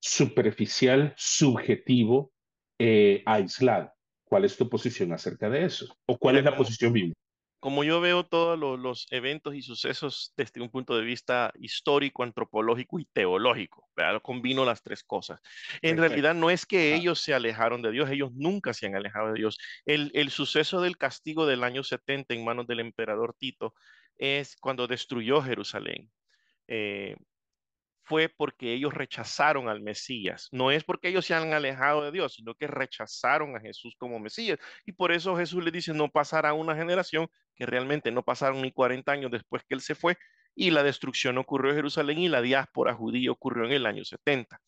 superficial, 0.01 1.15
subjetivo, 1.17 2.33
eh, 2.79 3.23
aislado. 3.27 3.93
¿Cuál 4.25 4.45
es 4.45 4.57
tu 4.57 4.69
posición 4.69 5.13
acerca 5.13 5.49
de 5.49 5.65
eso? 5.65 5.97
¿O 6.07 6.19
cuál 6.19 6.37
es 6.37 6.45
la 6.45 6.57
posición 6.57 6.93
bíblica? 6.93 7.19
Como 7.61 7.85
yo 7.85 8.01
veo 8.01 8.25
todos 8.25 8.59
lo- 8.59 8.77
los 8.77 9.07
eventos 9.11 9.55
y 9.55 9.63
sucesos 9.63 10.33
desde 10.37 10.61
un 10.61 10.71
punto 10.71 10.97
de 10.97 11.05
vista 11.05 11.53
histórico, 11.59 12.23
antropológico 12.23 12.99
y 13.01 13.07
teológico, 13.07 13.89
¿verdad? 13.97 14.21
Combino 14.23 14.65
las 14.65 14.83
tres 14.83 15.03
cosas. 15.05 15.41
En 15.83 15.97
Perfecto. 15.97 15.99
realidad 15.99 16.35
no 16.35 16.51
es 16.51 16.67
que 16.67 16.95
ellos 16.95 17.21
se 17.21 17.35
alejaron 17.35 17.83
de 17.83 17.91
Dios, 17.93 18.11
ellos 18.11 18.31
nunca 18.35 18.73
se 18.75 18.87
han 18.87 18.97
alejado 18.97 19.29
de 19.33 19.39
Dios. 19.41 19.59
El, 19.85 20.11
el 20.15 20.31
suceso 20.31 20.81
del 20.81 20.97
castigo 20.99 21.47
del 21.47 21.65
año 21.65 21.83
70 21.85 22.35
en 22.35 22.45
manos 22.45 22.67
del 22.67 22.81
emperador 22.81 23.35
Tito 23.39 23.75
es 24.17 24.57
cuando 24.57 24.87
destruyó 24.87 25.43
Jerusalén. 25.43 26.11
Eh, 26.69 27.17
fue 28.09 28.29
porque 28.31 28.73
ellos 28.73 28.95
rechazaron 28.95 29.69
al 29.69 29.81
Mesías. 29.83 30.49
No 30.51 30.71
es 30.71 30.83
porque 30.83 31.09
ellos 31.09 31.27
se 31.27 31.35
han 31.35 31.53
alejado 31.53 32.03
de 32.05 32.11
Dios, 32.11 32.35
sino 32.35 32.55
que 32.55 32.67
rechazaron 32.67 33.55
a 33.57 33.61
Jesús 33.61 33.95
como 33.99 34.19
Mesías. 34.19 34.59
Y 34.87 34.93
por 34.93 35.13
eso 35.13 35.37
Jesús 35.37 35.63
le 35.63 35.71
dice, 35.71 35.93
no 35.93 36.09
pasará 36.09 36.55
una 36.55 36.75
generación, 36.75 37.29
que 37.55 37.67
realmente 37.67 38.11
no 38.11 38.23
pasaron 38.25 38.63
ni 38.63 38.73
40 38.73 39.13
años 39.13 39.31
después 39.31 39.63
que 39.69 39.75
él 39.75 39.83
se 39.83 39.95
fue, 39.95 40.17
y 40.55 40.71
la 40.71 40.83
destrucción 40.83 41.39
ocurrió 41.39 41.71
en 41.71 41.77
Jerusalén 41.77 42.19
y 42.19 42.29
la 42.29 42.41
diáspora 42.41 42.95
judía 42.95 43.31
ocurrió 43.31 43.65
en 43.67 43.73
el 43.73 43.87
año 43.87 44.05
70. 44.05 44.59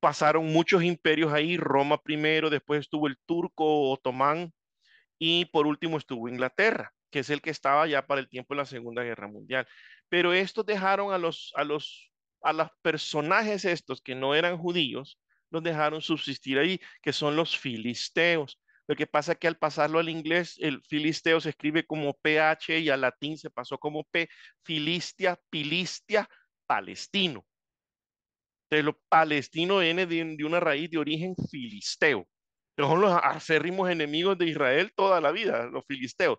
Pasaron 0.00 0.46
muchos 0.46 0.82
imperios 0.82 1.32
ahí, 1.32 1.56
Roma 1.56 2.02
primero, 2.02 2.50
después 2.50 2.80
estuvo 2.80 3.06
el 3.06 3.16
turco 3.24 3.90
otomán 3.90 4.52
y 5.18 5.44
por 5.46 5.66
último 5.68 5.96
estuvo 5.96 6.28
Inglaterra, 6.28 6.92
que 7.10 7.20
es 7.20 7.30
el 7.30 7.40
que 7.40 7.50
estaba 7.50 7.86
ya 7.86 8.06
para 8.06 8.20
el 8.20 8.28
tiempo 8.28 8.54
de 8.54 8.58
la 8.58 8.66
Segunda 8.66 9.04
Guerra 9.04 9.28
Mundial. 9.28 9.66
Pero 10.08 10.32
estos 10.32 10.66
dejaron 10.66 11.12
a 11.14 11.18
los, 11.18 11.52
a 11.56 11.64
los, 11.64 12.11
a 12.42 12.52
los 12.52 12.68
personajes 12.82 13.64
estos 13.64 14.00
que 14.00 14.14
no 14.14 14.34
eran 14.34 14.58
judíos, 14.58 15.18
los 15.50 15.62
dejaron 15.62 16.00
subsistir 16.00 16.58
ahí, 16.58 16.80
que 17.02 17.12
son 17.12 17.36
los 17.36 17.56
filisteos. 17.56 18.60
Lo 18.88 18.96
que 18.96 19.06
pasa 19.06 19.32
es 19.32 19.38
que 19.38 19.48
al 19.48 19.58
pasarlo 19.58 19.98
al 19.98 20.08
inglés, 20.08 20.56
el 20.58 20.82
filisteo 20.82 21.40
se 21.40 21.50
escribe 21.50 21.86
como 21.86 22.14
PH 22.14 22.80
y 22.80 22.88
al 22.88 23.02
latín 23.02 23.38
se 23.38 23.50
pasó 23.50 23.78
como 23.78 24.04
P, 24.04 24.28
filistia, 24.64 25.38
pilistia, 25.50 26.28
palestino. 26.66 27.46
Entonces, 28.64 28.84
lo 28.84 28.98
palestino 29.08 29.78
viene 29.78 30.06
de, 30.06 30.34
de 30.36 30.44
una 30.44 30.58
raíz 30.58 30.90
de 30.90 30.98
origen 30.98 31.34
filisteo. 31.50 32.26
Son 32.78 33.00
los 33.00 33.12
acérrimos 33.22 33.90
enemigos 33.90 34.38
de 34.38 34.46
Israel 34.46 34.92
toda 34.96 35.20
la 35.20 35.30
vida, 35.30 35.66
los 35.66 35.84
filisteos. 35.86 36.38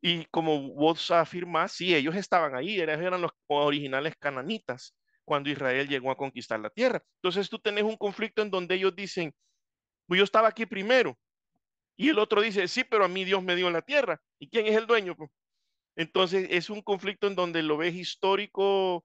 Y 0.00 0.24
como 0.26 0.72
vos 0.74 1.10
afirmás, 1.10 1.72
sí, 1.72 1.94
ellos 1.94 2.16
estaban 2.16 2.54
ahí, 2.54 2.80
eran 2.80 3.20
los 3.20 3.32
originales 3.48 4.14
cananitas 4.18 4.94
cuando 5.26 5.50
Israel 5.50 5.88
llegó 5.88 6.10
a 6.10 6.16
conquistar 6.16 6.58
la 6.60 6.70
tierra. 6.70 7.02
Entonces 7.16 7.50
tú 7.50 7.58
tenés 7.58 7.84
un 7.84 7.96
conflicto 7.96 8.40
en 8.40 8.50
donde 8.50 8.76
ellos 8.76 8.96
dicen, 8.96 9.34
pues 10.06 10.18
yo 10.18 10.24
estaba 10.24 10.48
aquí 10.48 10.64
primero. 10.64 11.18
Y 11.96 12.10
el 12.10 12.18
otro 12.18 12.40
dice, 12.40 12.68
sí, 12.68 12.84
pero 12.84 13.04
a 13.04 13.08
mí 13.08 13.24
Dios 13.24 13.42
me 13.42 13.56
dio 13.56 13.70
la 13.70 13.82
tierra. 13.82 14.20
¿Y 14.38 14.48
quién 14.48 14.66
es 14.66 14.76
el 14.76 14.86
dueño? 14.86 15.16
Entonces 15.96 16.46
es 16.50 16.70
un 16.70 16.82
conflicto 16.82 17.26
en 17.26 17.34
donde 17.34 17.62
lo 17.62 17.76
ves 17.76 17.94
histórico, 17.94 19.04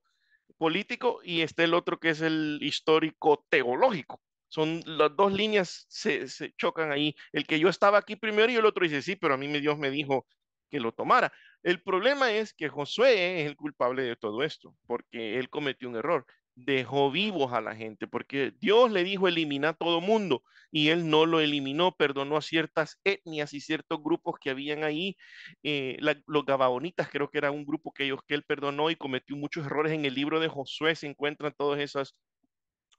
político, 0.58 1.22
y 1.24 1.42
está 1.42 1.64
el 1.64 1.74
otro 1.74 2.00
que 2.00 2.10
es 2.10 2.22
el 2.22 2.60
histórico 2.62 3.46
teológico. 3.50 4.22
Son 4.50 4.84
las 4.86 5.16
dos 5.16 5.32
líneas 5.34 5.86
se, 5.90 6.28
se 6.28 6.54
chocan 6.54 6.92
ahí. 6.92 7.16
El 7.32 7.48
que 7.48 7.60
yo 7.60 7.70
estaba 7.70 7.98
aquí 7.98 8.16
primero 8.16 8.52
y 8.52 8.58
el 8.58 8.66
otro 8.66 8.84
dice, 8.84 9.02
sí, 9.02 9.16
pero 9.16 9.34
a 9.34 9.38
mí 9.38 9.48
Dios 9.60 9.78
me 9.80 9.90
dijo 9.90 10.28
que 10.72 10.80
lo 10.80 10.94
tomara. 10.94 11.32
El 11.62 11.82
problema 11.84 12.32
es 12.32 12.54
que 12.54 12.70
Josué 12.70 13.42
es 13.42 13.48
el 13.48 13.56
culpable 13.56 14.04
de 14.04 14.16
todo 14.16 14.44
esto, 14.44 14.76
porque 14.88 15.38
él 15.38 15.50
cometió 15.50 15.90
un 15.90 15.98
error, 15.98 16.26
dejó 16.56 17.12
vivos 17.12 17.54
a 17.54 17.62
la 17.62 17.76
gente, 17.76 18.08
porque 18.08 18.54
Dios 18.60 18.92
le 18.92 19.04
dijo 19.04 19.28
elimina 19.28 19.74
todo 19.74 20.02
mundo 20.02 20.44
y 20.72 20.90
él 20.90 21.10
no 21.10 21.26
lo 21.26 21.40
eliminó, 21.40 21.96
perdonó 21.96 22.38
a 22.38 22.42
ciertas 22.42 23.00
etnias 23.04 23.54
y 23.54 23.62
ciertos 23.62 24.02
grupos 24.02 24.36
que 24.40 24.50
habían 24.50 24.84
ahí, 24.84 25.18
eh, 25.64 25.98
los 26.28 26.46
gabaonitas 26.46 27.10
creo 27.10 27.30
que 27.30 27.38
era 27.38 27.52
un 27.52 27.66
grupo 27.66 27.92
que, 27.94 28.06
ellos, 28.06 28.20
que 28.28 28.36
él 28.36 28.44
perdonó 28.44 28.90
y 28.90 28.96
cometió 28.96 29.36
muchos 29.36 29.66
errores. 29.66 29.94
En 29.94 30.06
el 30.06 30.16
libro 30.16 30.40
de 30.40 30.48
Josué 30.48 30.96
se 30.96 31.08
encuentran 31.08 31.54
todas 31.58 31.80
esas 31.80 32.16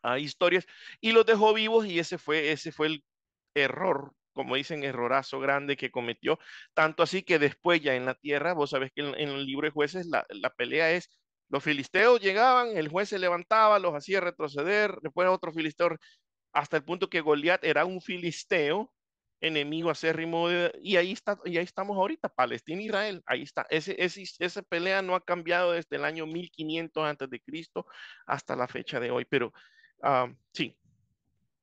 ah, 0.02 0.18
historias 0.18 0.66
y 1.00 1.12
los 1.12 1.26
dejó 1.26 1.54
vivos 1.54 1.86
y 1.86 1.98
ese 1.98 2.18
fue, 2.18 2.52
ese 2.52 2.72
fue 2.72 2.88
el 2.88 3.04
error 3.54 4.14
como 4.32 4.56
dicen, 4.56 4.84
errorazo 4.84 5.40
grande 5.40 5.76
que 5.76 5.90
cometió. 5.90 6.38
Tanto 6.74 7.02
así 7.02 7.22
que 7.22 7.38
después 7.38 7.80
ya 7.82 7.94
en 7.94 8.06
la 8.06 8.14
tierra, 8.14 8.52
vos 8.54 8.70
sabés 8.70 8.90
que 8.94 9.02
en, 9.02 9.14
el 9.16 9.46
libro 9.46 9.66
de 9.66 9.72
jueces 9.72 10.06
la, 10.06 10.24
pelea 10.56 10.92
es, 10.92 11.08
los 11.48 11.62
filisteos 11.62 12.20
llegaban, 12.20 12.76
el 12.76 12.88
juez 12.88 13.08
se 13.10 13.18
levantaba, 13.18 13.78
los 13.78 13.94
hacía 13.94 14.20
retroceder, 14.20 14.96
después 15.02 15.28
otro 15.28 15.52
filisteo, 15.52 15.96
hasta 16.52 16.76
el 16.78 16.84
punto 16.84 17.08
que 17.08 17.20
Goliat 17.20 17.64
era 17.64 17.84
un 17.84 18.00
filisteo 18.00 18.92
enemigo 19.42 19.90
acérrimo 19.90 20.48
y 20.80 20.96
ahí 20.96 21.12
está 21.12 21.38
y 21.44 21.58
ahí 21.58 21.64
estamos 21.64 21.96
ahorita 21.96 22.28
Palestina 22.28 22.80
Israel 22.80 23.22
ahí 23.26 23.42
está 23.42 23.66
ese, 23.70 23.96
ese, 23.98 24.22
esa 24.38 24.62
pelea 24.62 25.02
no 25.02 25.16
ha 25.16 25.24
cambiado 25.24 25.72
desde 25.72 25.96
el 25.96 26.04
año 26.04 26.26
1500 26.26 27.04
antes 27.04 27.28
de 27.28 27.40
Cristo 27.40 27.86
hasta 28.24 28.54
la 28.54 28.68
fecha 28.68 29.00
de 29.00 29.10
hoy 29.10 29.24
pero 29.28 29.52
uh, 30.04 30.32
sí 30.52 30.78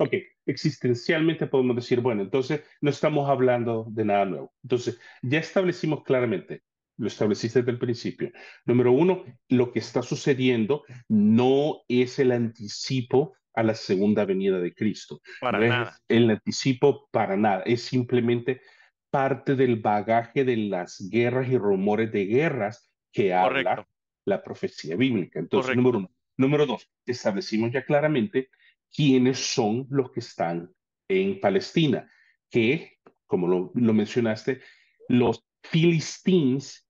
Ok, 0.01 0.13
existencialmente 0.46 1.46
podemos 1.48 1.75
decir, 1.75 2.00
bueno, 2.00 2.22
entonces 2.22 2.63
no 2.79 2.89
estamos 2.89 3.29
hablando 3.29 3.86
de 3.89 4.06
nada 4.06 4.24
nuevo. 4.24 4.53
Entonces, 4.63 4.98
ya 5.22 5.39
establecimos 5.39 6.03
claramente, 6.03 6.63
lo 6.98 7.08
estableciste 7.08 7.60
desde 7.60 7.72
el 7.72 7.79
principio. 7.79 8.32
Número 8.65 8.94
uno, 8.94 9.25
lo 9.50 9.74
que 9.74 9.79
está 9.79 10.01
sucediendo 10.01 10.84
no 11.10 11.82
es 11.89 12.18
el 12.18 12.32
anticipo 12.32 13.36
a 13.53 13.63
la 13.63 13.75
segunda 13.75 14.24
venida 14.24 14.62
de 14.62 14.74
Cristo. 14.74 15.20
Para 15.41 15.60
no 15.60 15.68
nada. 15.68 15.89
Es 16.08 16.18
el 16.18 16.29
anticipo 16.29 17.10
para 17.12 17.36
nada, 17.36 17.63
es 17.65 17.82
simplemente 17.82 18.62
parte 19.10 19.56
del 19.56 19.82
bagaje 19.82 20.46
de 20.46 20.56
las 20.56 21.10
guerras 21.12 21.50
y 21.50 21.58
rumores 21.58 22.10
de 22.13 22.25
guerras 22.25 22.89
que 23.12 23.34
habla 23.34 23.86
la 24.24 24.44
profecía 24.44 24.96
bíblica. 24.96 25.39
Entonces, 25.39 25.75
número 25.75 25.98
uno. 25.98 26.12
Número 26.38 26.65
dos, 26.65 26.89
establecimos 27.06 27.72
ya 27.74 27.84
claramente 27.84 28.50
quiénes 28.96 29.39
son 29.39 29.88
los 29.89 30.12
que 30.12 30.19
están 30.19 30.72
en 31.08 31.39
Palestina, 31.39 32.10
que, 32.50 32.98
como 33.25 33.48
lo, 33.48 33.72
mencionaste, 33.93 34.62
los 35.08 35.43
filistines, 35.63 36.88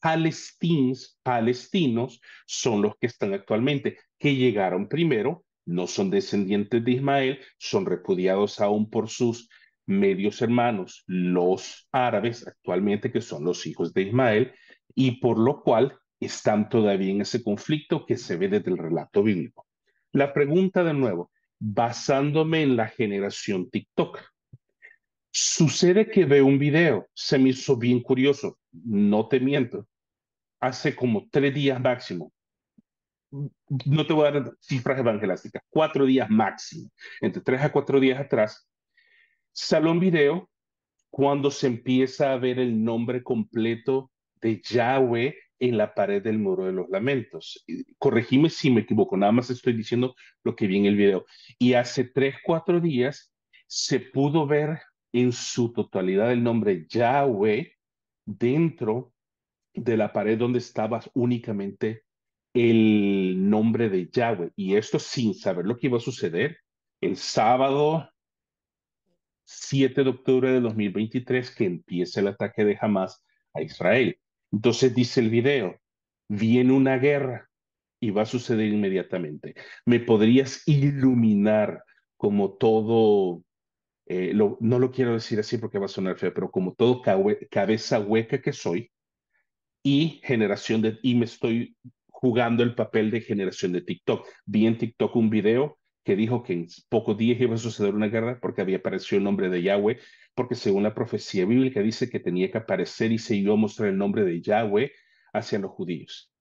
palestines, 0.00 1.18
palestinos, 1.22 2.20
son 2.46 2.82
los 2.82 2.96
que 2.96 3.06
están 3.06 3.34
actualmente, 3.34 3.98
que 4.18 4.36
llegaron 4.36 4.88
primero, 4.88 5.44
no 5.66 5.86
son 5.86 6.10
descendientes 6.10 6.84
de 6.84 6.92
Ismael, 6.92 7.40
son 7.58 7.86
repudiados 7.86 8.60
aún 8.60 8.88
por 8.90 9.08
sus 9.08 9.48
medios 9.86 10.40
hermanos, 10.40 11.02
los 11.06 11.88
árabes 11.92 12.46
actualmente, 12.46 13.12
que 13.12 13.20
son 13.20 13.44
los 13.44 13.66
hijos 13.66 13.92
de 13.92 14.02
Ismael, 14.02 14.52
y 14.94 15.20
por 15.20 15.38
lo 15.38 15.62
cual 15.62 15.98
están 16.20 16.68
todavía 16.68 17.10
en 17.10 17.22
ese 17.22 17.42
conflicto 17.42 18.04
que 18.06 18.16
se 18.16 18.36
ve 18.36 18.48
desde 18.48 18.70
el 18.70 18.78
relato 18.78 19.22
bíblico. 19.22 19.66
La 20.12 20.32
pregunta 20.32 20.82
de 20.82 20.92
nuevo, 20.92 21.30
basándome 21.58 22.62
en 22.62 22.76
la 22.76 22.88
generación 22.88 23.70
TikTok. 23.70 24.20
Sucede 25.30 26.10
que 26.10 26.24
veo 26.24 26.46
un 26.46 26.58
video, 26.58 27.08
se 27.14 27.38
me 27.38 27.50
hizo 27.50 27.76
bien 27.76 28.02
curioso, 28.02 28.58
no 28.72 29.28
te 29.28 29.38
miento, 29.38 29.86
hace 30.58 30.96
como 30.96 31.28
tres 31.30 31.54
días 31.54 31.80
máximo. 31.80 32.32
No 33.30 34.04
te 34.04 34.12
voy 34.12 34.26
a 34.26 34.32
dar 34.32 34.52
cifras 34.58 34.98
evangelísticas, 34.98 35.62
cuatro 35.70 36.04
días 36.04 36.28
máximo, 36.28 36.90
entre 37.20 37.42
tres 37.42 37.62
a 37.62 37.70
cuatro 37.70 38.00
días 38.00 38.18
atrás, 38.18 38.68
salió 39.52 39.92
un 39.92 40.00
video 40.00 40.50
cuando 41.10 41.50
se 41.52 41.68
empieza 41.68 42.32
a 42.32 42.38
ver 42.38 42.58
el 42.58 42.82
nombre 42.82 43.22
completo 43.22 44.10
de 44.40 44.60
Yahweh 44.60 45.36
en 45.60 45.76
la 45.76 45.94
pared 45.94 46.22
del 46.22 46.38
muro 46.38 46.64
de 46.64 46.72
los 46.72 46.88
lamentos. 46.88 47.64
Corregime 47.98 48.50
si 48.50 48.70
me 48.70 48.80
equivoco, 48.80 49.16
nada 49.16 49.30
más 49.30 49.50
estoy 49.50 49.74
diciendo 49.74 50.14
lo 50.42 50.56
que 50.56 50.66
vi 50.66 50.78
en 50.78 50.86
el 50.86 50.96
video. 50.96 51.26
Y 51.58 51.74
hace 51.74 52.04
tres, 52.04 52.36
cuatro 52.42 52.80
días 52.80 53.32
se 53.66 54.00
pudo 54.00 54.46
ver 54.46 54.80
en 55.12 55.32
su 55.32 55.72
totalidad 55.72 56.32
el 56.32 56.42
nombre 56.42 56.86
Yahweh 56.88 57.72
dentro 58.24 59.12
de 59.74 59.96
la 59.96 60.12
pared 60.12 60.38
donde 60.38 60.58
estaba 60.58 61.00
únicamente 61.14 62.04
el 62.54 63.48
nombre 63.48 63.88
de 63.90 64.08
Yahweh. 64.10 64.50
Y 64.56 64.76
esto 64.76 64.98
sin 64.98 65.34
saber 65.34 65.66
lo 65.66 65.76
que 65.76 65.88
iba 65.88 65.98
a 65.98 66.00
suceder. 66.00 66.58
El 67.00 67.16
sábado 67.16 68.10
7 69.44 70.04
de 70.04 70.10
octubre 70.10 70.50
de 70.52 70.60
2023 70.60 71.54
que 71.54 71.64
empieza 71.64 72.20
el 72.20 72.28
ataque 72.28 72.64
de 72.64 72.78
Hamas 72.80 73.24
a 73.52 73.62
Israel. 73.62 74.18
Entonces 74.52 74.94
dice 74.94 75.20
el 75.20 75.30
video, 75.30 75.80
viene 76.28 76.72
una 76.72 76.98
guerra 76.98 77.48
y 78.00 78.10
va 78.10 78.22
a 78.22 78.26
suceder 78.26 78.68
inmediatamente. 78.68 79.54
¿Me 79.84 80.00
podrías 80.00 80.66
iluminar 80.66 81.84
como 82.16 82.52
todo, 82.54 83.42
eh, 84.06 84.34
no 84.34 84.78
lo 84.78 84.90
quiero 84.90 85.14
decir 85.14 85.38
así 85.40 85.58
porque 85.58 85.78
va 85.78 85.86
a 85.86 85.88
sonar 85.88 86.18
feo, 86.18 86.34
pero 86.34 86.50
como 86.50 86.74
todo 86.74 87.02
cabeza 87.50 88.00
hueca 88.00 88.40
que 88.42 88.52
soy 88.52 88.90
y 89.82 90.20
generación 90.24 90.82
de, 90.82 90.98
y 91.02 91.14
me 91.14 91.24
estoy 91.24 91.76
jugando 92.08 92.62
el 92.62 92.74
papel 92.74 93.10
de 93.10 93.22
generación 93.22 93.72
de 93.72 93.80
TikTok. 93.80 94.26
Vi 94.44 94.66
en 94.66 94.76
TikTok 94.76 95.16
un 95.16 95.30
video 95.30 95.78
que 96.04 96.16
dijo 96.16 96.42
que 96.42 96.52
en 96.52 96.66
pocos 96.88 97.16
días 97.16 97.40
iba 97.40 97.54
a 97.54 97.58
suceder 97.58 97.94
una 97.94 98.08
guerra 98.08 98.38
porque 98.40 98.60
había 98.60 98.78
aparecido 98.78 99.18
el 99.18 99.24
nombre 99.24 99.48
de 99.48 99.62
Yahweh 99.62 99.98
porque 100.40 100.54
según 100.54 100.84
la 100.84 100.94
profecía 100.94 101.44
bíblica 101.44 101.82
dice 101.82 102.08
que 102.08 102.18
tenía 102.18 102.50
que 102.50 102.56
aparecer 102.56 103.12
y 103.12 103.18
se 103.18 103.36
iba 103.36 103.52
a 103.52 103.58
mostrar 103.58 103.90
el 103.90 103.98
nombre 103.98 104.24
de 104.24 104.40
Yahweh 104.40 104.90
hacia 105.34 105.58
los 105.58 105.70
judíos. 105.70 106.32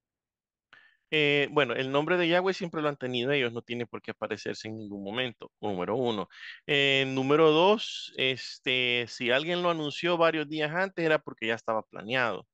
Eh, 1.12 1.50
bueno, 1.52 1.74
el 1.74 1.92
nombre 1.92 2.16
de 2.16 2.30
Yahweh 2.30 2.54
siempre 2.54 2.82
lo 2.82 2.88
han 2.88 2.96
tenido 2.96 3.34
ellos, 3.34 3.52
no 3.52 3.62
tiene 3.62 3.86
por 3.86 4.02
qué 4.02 4.12
aparecerse 4.12 4.70
en 4.70 4.78
ningún 4.78 5.04
momento, 5.04 5.52
número 5.60 5.98
uno. 5.98 6.30
Eh, 6.66 7.04
número 7.10 7.52
dos, 7.52 8.14
este, 8.16 9.04
si 9.10 9.32
alguien 9.32 9.62
lo 9.64 9.70
anunció 9.70 10.16
varios 10.16 10.48
días 10.48 10.72
antes 10.74 11.04
era 11.04 11.20
porque 11.20 11.48
ya 11.48 11.56
estaba 11.56 11.82
planeado. 11.82 12.48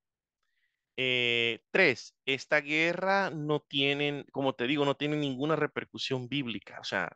Eh, 0.98 1.60
tres, 1.70 2.16
esta 2.26 2.60
guerra 2.60 3.30
no 3.30 3.60
tiene, 3.60 4.26
como 4.32 4.54
te 4.54 4.66
digo, 4.66 4.84
no 4.84 4.96
tiene 4.96 5.16
ninguna 5.16 5.56
repercusión 5.56 6.28
bíblica, 6.28 6.80
o 6.82 6.84
sea, 6.84 7.12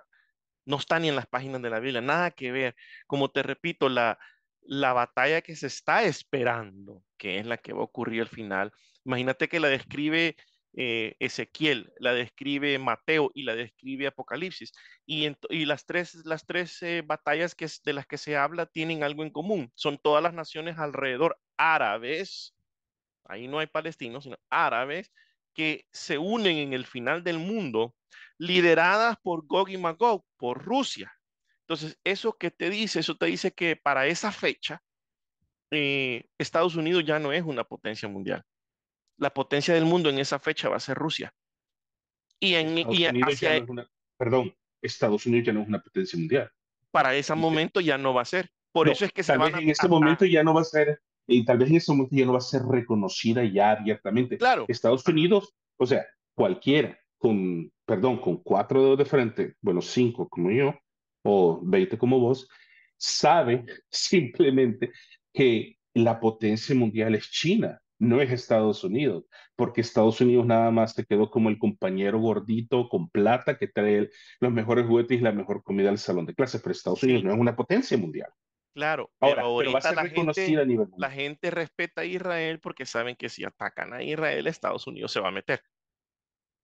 no 0.66 0.78
está 0.78 1.00
ni 1.00 1.10
en 1.10 1.16
las 1.16 1.28
páginas 1.28 1.62
de 1.62 1.70
la 1.70 1.80
Biblia, 1.80 2.01
nada 2.01 2.32
que 2.32 2.51
ver. 2.51 2.75
Como 3.08 3.32
te 3.32 3.44
repito, 3.44 3.89
la, 3.89 4.20
la 4.62 4.94
batalla 4.94 5.42
que 5.42 5.56
se 5.56 5.68
está 5.68 6.04
esperando, 6.04 7.04
que 7.18 7.39
es 7.39 7.46
la 7.46 7.58
que 7.58 7.74
va 7.74 7.82
a 7.82 7.84
ocurrir 7.84 8.22
al 8.22 8.28
final, 8.28 8.72
imagínate 9.04 9.48
que 9.50 9.60
la 9.60 9.70
describe 9.70 10.36
eh, 10.74 11.16
Ezequiel, 11.20 11.92
la 12.00 12.13
describe 12.13 12.78
Mateo 12.78 13.32
y 13.34 13.44
la 13.44 13.56
describe 13.56 14.08
Apocalipsis. 14.08 14.72
Y, 15.06 15.28
y 15.50 15.66
las 15.66 15.86
tres, 15.86 16.16
las 16.25 16.46
tres 16.46 16.82
eh, 16.84 17.01
batallas 17.06 17.56
que, 17.56 17.68
de 17.84 17.94
las 17.94 18.06
que 18.06 18.18
se 18.18 18.38
habla 18.38 18.66
tienen 18.68 19.04
algo 19.04 19.24
en 19.24 19.32
común. 19.32 19.72
Son 19.75 19.98
todas 19.98 20.22
las 20.22 20.34
naciones 20.34 20.78
alrededor 20.78 21.39
árabes, 21.58 22.56
ahí 23.25 23.48
no 23.48 23.60
hay 23.60 23.68
palestinos, 23.68 24.24
sino 24.24 24.38
árabes, 24.50 25.12
que 25.54 25.88
se 25.92 26.18
unen 26.18 26.58
en 26.58 26.74
el 26.74 26.86
final 26.86 27.24
del 27.24 27.39
mundo 27.39 27.96
lideradas 28.39 29.17
por 29.22 29.46
Gog 29.46 29.69
y 29.69 29.77
Magog, 29.77 30.24
por 30.38 30.63
Rusia. 30.63 31.12
Entonces, 31.67 32.00
eso 32.03 32.36
que 32.38 32.50
te 32.50 32.69
dice, 32.72 33.01
eso 33.01 33.15
te 33.15 33.27
dice 33.27 33.51
que 33.51 33.75
para 33.75 34.08
esa 34.08 34.31
fecha, 34.31 34.81
eh, 35.72 36.25
Estados 36.39 36.75
Unidos 36.75 37.03
ya 37.05 37.19
no 37.19 37.31
es 37.31 37.43
una 37.43 37.63
potencia 37.63 38.10
mundial. 38.10 38.43
La 39.17 39.31
potencia 39.31 39.74
del 39.74 39.86
mundo 39.86 40.10
en 40.10 40.17
esa 40.17 40.39
fecha 40.39 40.69
va 40.69 40.77
a 40.77 40.79
ser 40.79 40.98
Rusia. 40.98 41.31
Y 42.39 42.55
en 42.55 42.77
y 42.77 43.05
hacia... 43.22 43.65
Perdón, 44.17 44.55
Estados 44.81 45.25
Unidos 45.25 45.46
ya 45.48 45.53
no 45.53 45.62
es 45.62 45.67
una 45.67 45.81
potencia 45.81 46.17
mundial. 46.17 46.50
para 46.91 47.13
ese 47.13 47.36
momento 47.36 47.81
ya 47.81 47.98
no 47.98 48.13
va 48.13 48.22
a 48.24 48.25
ser. 48.25 48.50
Por 48.72 48.88
No, 48.88 48.93
eso 48.93 49.05
es 49.05 49.12
que 49.12 49.24
se 49.24 49.36
van 49.38 49.53
a... 49.55 49.60
en 49.60 49.69
ese 49.69 49.86
a- 49.86 49.89
momento 49.89 50.25
ya 50.25 50.43
no 50.43 50.53
va 50.53 50.62
a 50.62 50.63
ser, 50.63 51.01
y 51.27 51.43
tal 51.46 51.58
vez 51.58 51.69
en 51.69 51.75
ese 51.75 51.91
momento 51.91 52.15
ya 52.15 52.25
no 52.25 52.31
va 52.34 52.38
a 52.38 52.41
ser 52.41 52.62
reconocida 52.63 53.43
ya 53.43 53.72
abiertamente. 53.72 54.38
claro, 54.38 54.65
Estados 54.67 55.05
Unidos, 55.08 55.53
o 55.77 55.86
sea, 55.86 56.05
cualquiera 56.34 56.98
con, 57.19 57.71
perdón, 57.85 58.19
con 58.19 58.38
cuatro 58.38 58.81
dedos 58.81 58.97
de 58.97 59.05
frente, 59.05 59.55
bueno, 59.61 59.81
cinco 59.81 60.27
como 60.27 60.49
yo, 60.49 60.73
o 61.23 61.61
veinte 61.63 61.97
como 61.97 62.19
vos, 62.19 62.49
sabe 62.97 63.65
simplemente 63.91 64.91
que 65.33 65.77
la 65.93 66.19
potencia 66.19 66.73
mundial 66.73 67.15
es 67.15 67.29
China, 67.29 67.79
no 67.99 68.21
es 68.21 68.31
Estados 68.31 68.83
Unidos, 68.83 69.25
porque 69.55 69.81
Estados 69.81 70.21
Unidos 70.21 70.45
nada 70.45 70.71
más 70.71 70.95
te 70.95 71.03
quedó 71.03 71.29
como 71.29 71.49
el 71.49 71.59
compañero 71.59 72.19
gordito 72.19 72.88
con 72.88 73.09
plata 73.09 73.57
que 73.57 73.67
trae 73.67 74.09
los 74.39 74.53
mejores 74.53 74.88
juguetes 74.88 75.19
y 75.19 75.21
la 75.21 75.33
mejor 75.33 75.63
comida 75.63 75.89
al 75.89 75.97
salón 75.97 76.25
de 76.25 76.33
clases, 76.33 76.61
pero 76.61 76.71
Estados 76.71 77.03
Unidos 77.03 77.23
no 77.25 77.33
es 77.33 77.39
una 77.39 77.55
potencia 77.55 77.97
mundial. 77.97 78.31
claro, 78.73 79.11
pero 79.19 79.41
Ahora, 79.41 79.63
pero 79.65 79.73
va 79.73 79.79
a 79.79 79.81
ser 79.81 79.95
la 79.95 80.05
gente, 80.05 80.57
a 80.57 80.65
nivel 80.65 80.88
la 80.97 81.11
gente 81.11 81.51
respeta 81.51 82.01
a 82.01 82.05
Israel 82.05 82.59
porque 82.61 82.85
saben 82.85 83.17
que 83.17 83.27
si 83.27 83.43
atacan 83.43 83.93
a 83.93 84.01
Israel, 84.01 84.47
Estados 84.47 84.88
Unidos 84.88 85.11
se 85.11 85.19
va 85.19 85.27
a 85.27 85.31
meter. 85.31 85.61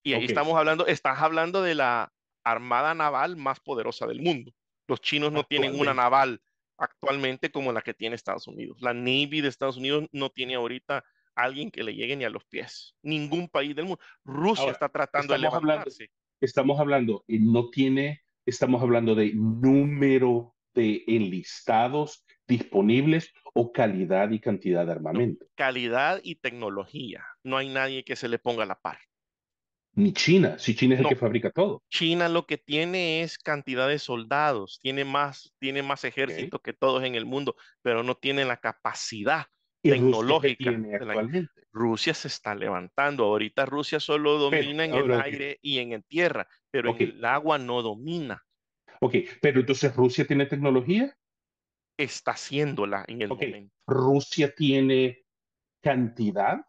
Y 0.06 0.14
ahí 0.14 0.26
estamos 0.26 0.56
hablando, 0.56 0.86
estás 0.86 1.20
hablando 1.20 1.64
de 1.64 1.74
la 1.74 2.14
armada 2.44 2.94
naval 2.94 3.36
más 3.38 3.60
poderosa 3.60 4.06
del 4.06 4.22
mundo. 4.22 4.54
Los 4.88 5.02
chinos 5.02 5.32
no 5.32 5.44
tienen 5.44 5.80
una 5.80 5.96
naval 5.96 6.40
actualmente 6.78 7.50
como 7.50 7.74
la 7.74 7.82
que 7.82 7.96
tiene 7.96 8.16
Estados 8.16 8.48
Unidos. 8.48 8.78
La 8.82 8.94
Navy 8.94 9.42
de 9.42 9.48
Estados 9.48 9.78
Unidos 9.78 10.08
no 10.12 10.30
tiene 10.30 10.54
ahorita 10.54 11.04
alguien 11.34 11.72
que 11.72 11.84
le 11.84 11.96
llegue 11.96 12.16
ni 12.16 12.24
a 12.24 12.30
los 12.30 12.46
pies. 12.46 12.96
Ningún 13.02 13.50
país 13.50 13.76
del 13.76 13.86
mundo. 13.86 14.00
Rusia 14.24 14.62
Ahora, 14.62 14.74
está 14.74 14.90
tratando 14.90 15.34
de 15.34 15.38
hablando, 15.38 15.60
levantarse. 15.60 16.12
estamos 16.40 16.80
hablando, 16.80 17.26
no 17.28 17.72
tiene, 17.72 18.24
estamos 18.46 18.84
hablando 18.84 19.16
de 19.16 19.34
número 19.34 20.56
de 20.76 21.04
enlistados 21.08 22.24
disponibles 22.48 23.34
o 23.56 23.72
calidad 23.72 24.30
y 24.30 24.40
cantidad 24.40 24.86
de 24.86 24.92
armamento. 24.92 25.48
calidad 25.56 26.20
y 26.24 26.36
tecnología. 26.36 27.26
No 27.44 27.58
hay 27.58 27.70
nadie 27.70 28.04
que 28.04 28.16
se 28.16 28.28
le 28.28 28.38
ponga 28.38 28.64
a 28.64 28.68
la 28.68 28.80
par. 28.80 29.00
Ni 29.98 30.14
China, 30.14 30.58
si 30.58 30.74
China 30.74 30.96
es 30.96 31.02
el 31.02 31.08
que 31.08 31.16
No, 31.16 31.18
fabrica 31.18 31.52
todo. 31.52 31.84
China 31.90 32.30
lo 32.30 32.46
que 32.48 32.58
tiene 32.58 33.24
es 33.24 33.38
cantidad 33.40 33.88
de 33.88 34.00
soldados, 34.00 34.80
tiene 34.82 35.06
más, 35.06 35.56
tiene 35.60 35.84
más 35.84 36.04
Ok. 36.18 36.30
ejércitos 36.30 36.62
que 36.64 36.74
todos 36.74 37.04
en 37.04 37.16
el 37.16 37.26
mundo, 37.26 37.56
pero 37.82 38.04
no 38.04 38.16
tiene 38.18 38.46
la 38.46 38.58
capacidad 38.58 39.46
¿Y 39.84 39.94
Rusia 39.94 40.36
tecnológica. 40.38 40.84
de 41.00 41.06
la-? 41.06 41.20
Rusia 41.74 42.14
se 42.14 42.28
está 42.30 42.56
levantando. 42.56 43.26
Ahorita 43.26 43.66
Rusia 43.66 44.00
solo 44.00 44.38
Pero, 44.48 44.70
domina 44.70 44.86
en 44.86 44.96
el 44.96 45.14
aire 45.14 45.60
y 45.62 45.80
en 45.80 45.94
el 45.94 46.06
tierra, 46.06 46.48
pero 46.72 46.90
en 46.90 46.96
ok, 46.96 47.02
el 47.02 47.26
agua 47.26 47.58
no 47.60 47.82
domina. 47.84 48.46
ok, 49.02 49.16
pero 49.42 49.60
entonces 49.62 49.96
Rusia 49.96 50.26
tiene 50.28 50.46
tecnología, 50.48 51.18
Está 51.98 52.32
haciéndola 52.32 53.04
en 53.10 53.22
el 53.22 53.30
ok, 53.30 53.42
momento. 53.42 53.76
Rusia 53.88 54.54
tiene 54.56 55.26
cantidad 55.82 56.66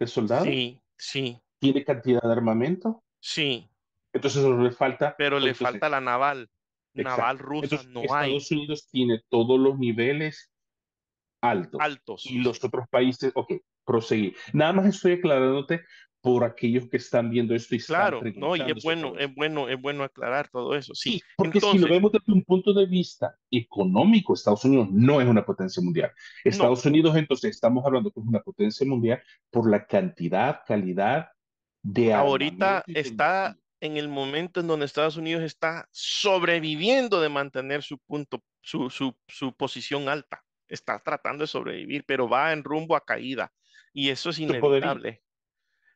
de 0.00 0.06
soldados, 0.08 0.60
Sí, 0.60 0.82
sí, 0.98 1.40
tiene 1.62 1.84
cantidad 1.84 2.20
de 2.20 2.32
armamento, 2.32 3.04
sí, 3.20 3.70
entonces 4.12 4.42
no 4.42 4.60
le 4.60 4.72
falta, 4.72 5.14
pero 5.16 5.38
le 5.38 5.50
entonces, 5.50 5.62
falta 5.64 5.88
la 5.88 6.00
naval. 6.00 6.50
Naval 6.94 7.36
exacto. 7.36 7.42
rusa 7.44 7.64
Entonces, 7.76 7.88
no 7.88 8.00
hay. 8.00 8.36
Estados 8.36 8.50
Unidos 8.50 8.88
tiene 8.90 9.22
todos 9.28 9.58
los 9.60 9.78
niveles 9.78 10.52
altos 11.40 11.80
Altos. 11.80 12.26
y 12.26 12.38
los 12.38 12.62
otros 12.64 12.88
países, 12.90 13.32
ok, 13.34 13.54
proseguir. 13.84 14.34
Nada 14.52 14.72
más 14.72 14.86
estoy 14.86 15.12
aclarándote 15.12 15.82
por 16.20 16.44
aquellos 16.44 16.88
que 16.88 16.96
están 16.96 17.30
viendo 17.30 17.54
esto 17.54 17.74
y 17.74 17.78
están 17.78 17.96
Claro, 17.96 18.22
no, 18.36 18.56
y 18.56 18.60
es 18.60 18.82
bueno, 18.82 19.16
es 19.18 19.32
bueno, 19.34 19.68
es 19.68 19.80
bueno 19.80 20.02
aclarar 20.02 20.48
todo 20.48 20.74
eso. 20.74 20.94
Sí, 20.94 21.12
Sí, 21.12 21.22
porque 21.36 21.60
si 21.60 21.66
lo 21.66 21.72
entonces, 21.72 21.90
vemos 21.90 22.12
desde 22.12 22.32
un 22.32 22.44
punto 22.44 22.74
de 22.74 22.86
vista 22.86 23.36
económico, 23.50 24.34
Estados 24.34 24.64
Unidos 24.64 24.88
no 24.90 25.20
es 25.20 25.28
una 25.28 25.44
potencia 25.44 25.82
mundial. 25.82 26.10
no, 26.44 26.50
Estados 26.50 26.84
Unidos, 26.84 27.16
entonces, 27.16 27.50
estamos 27.50 27.84
hablando 27.86 28.10
que 28.10 28.20
es 28.20 28.26
una 28.26 28.40
potencia 28.40 28.86
mundial 28.86 29.22
por 29.50 29.70
la 29.70 29.86
cantidad, 29.86 30.60
calidad 30.66 31.28
de 31.82 32.12
ahorita 32.12 32.84
está 32.86 33.56
en 33.80 33.96
el 33.96 34.08
momento 34.08 34.60
en 34.60 34.68
donde 34.68 34.86
Estados 34.86 35.16
Unidos 35.16 35.42
está 35.42 35.88
sobreviviendo 35.90 37.20
de 37.20 37.28
mantener 37.28 37.82
su 37.82 37.98
punto, 37.98 38.42
su, 38.60 38.88
su, 38.90 39.16
su 39.26 39.52
posición 39.54 40.08
alta. 40.08 40.44
Está 40.68 40.98
tratando 41.00 41.42
de 41.42 41.48
sobrevivir, 41.48 42.04
pero 42.06 42.28
va 42.28 42.52
en 42.52 42.62
rumbo 42.62 42.94
a 42.94 43.04
caída. 43.04 43.52
Y 43.92 44.08
eso 44.08 44.30
es 44.30 44.38
inevitable. 44.38 45.22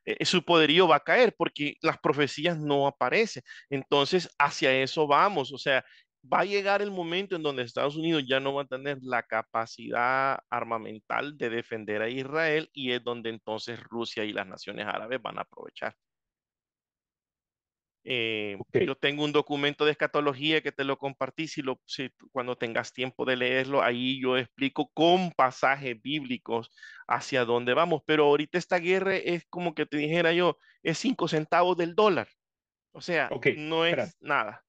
Eh, 0.07 0.23
su 0.25 0.43
poderío 0.43 0.87
va 0.87 0.97
a 0.97 1.03
caer 1.03 1.35
porque 1.37 1.75
las 1.81 1.97
profecías 1.97 2.57
no 2.57 2.87
aparecen. 2.87 3.43
Entonces, 3.69 4.29
hacia 4.37 4.73
eso 4.73 5.07
vamos. 5.07 5.51
O 5.51 5.57
sea, 5.57 5.83
va 6.23 6.41
a 6.41 6.45
llegar 6.45 6.81
el 6.81 6.91
momento 6.91 7.35
en 7.35 7.43
donde 7.43 7.63
Estados 7.63 7.95
Unidos 7.95 8.23
ya 8.27 8.39
no 8.39 8.53
va 8.53 8.63
a 8.63 8.67
tener 8.67 8.99
la 9.01 9.23
capacidad 9.23 10.39
armamental 10.49 11.37
de 11.37 11.49
defender 11.49 12.01
a 12.01 12.09
Israel 12.09 12.69
y 12.73 12.91
es 12.91 13.03
donde 13.03 13.29
entonces 13.29 13.79
Rusia 13.83 14.23
y 14.25 14.33
las 14.33 14.47
naciones 14.47 14.85
árabes 14.87 15.21
van 15.21 15.37
a 15.39 15.41
aprovechar. 15.41 15.95
Eh, 18.09 18.57
yo 18.71 18.95
tengo 18.95 19.25
un 19.25 19.33
documento 19.33 19.83
de 19.83 19.91
escatología 19.91 20.61
que 20.61 20.71
te 20.71 20.85
lo 20.85 20.97
compartí, 20.97 21.49
si 21.49 21.61
lo, 21.61 21.81
si 21.85 22.09
cuando 22.31 22.57
tengas 22.57 22.93
tiempo 22.93 23.25
de 23.25 23.35
leerlo, 23.35 23.83
ahí 23.83 24.21
yo 24.21 24.37
explico 24.37 24.89
con 24.93 25.31
pasajes 25.31 26.01
bíblicos 26.01 26.71
hacia 27.05 27.43
dónde 27.43 27.73
vamos, 27.73 28.01
pero 28.05 28.23
ahorita 28.23 28.57
esta 28.57 28.79
guerra 28.79 29.17
es 29.17 29.45
como 29.49 29.75
que 29.75 29.85
te 29.85 29.97
dijera 29.97 30.31
yo, 30.31 30.57
es 30.83 30.99
cinco 30.99 31.27
centavos 31.27 31.75
del 31.75 31.95
dólar, 31.95 32.29
o 32.93 33.01
sea, 33.01 33.33
ok, 33.33 33.47
no 33.55 33.83
espera. 33.85 34.03
es 34.05 34.15
nada. 34.21 34.63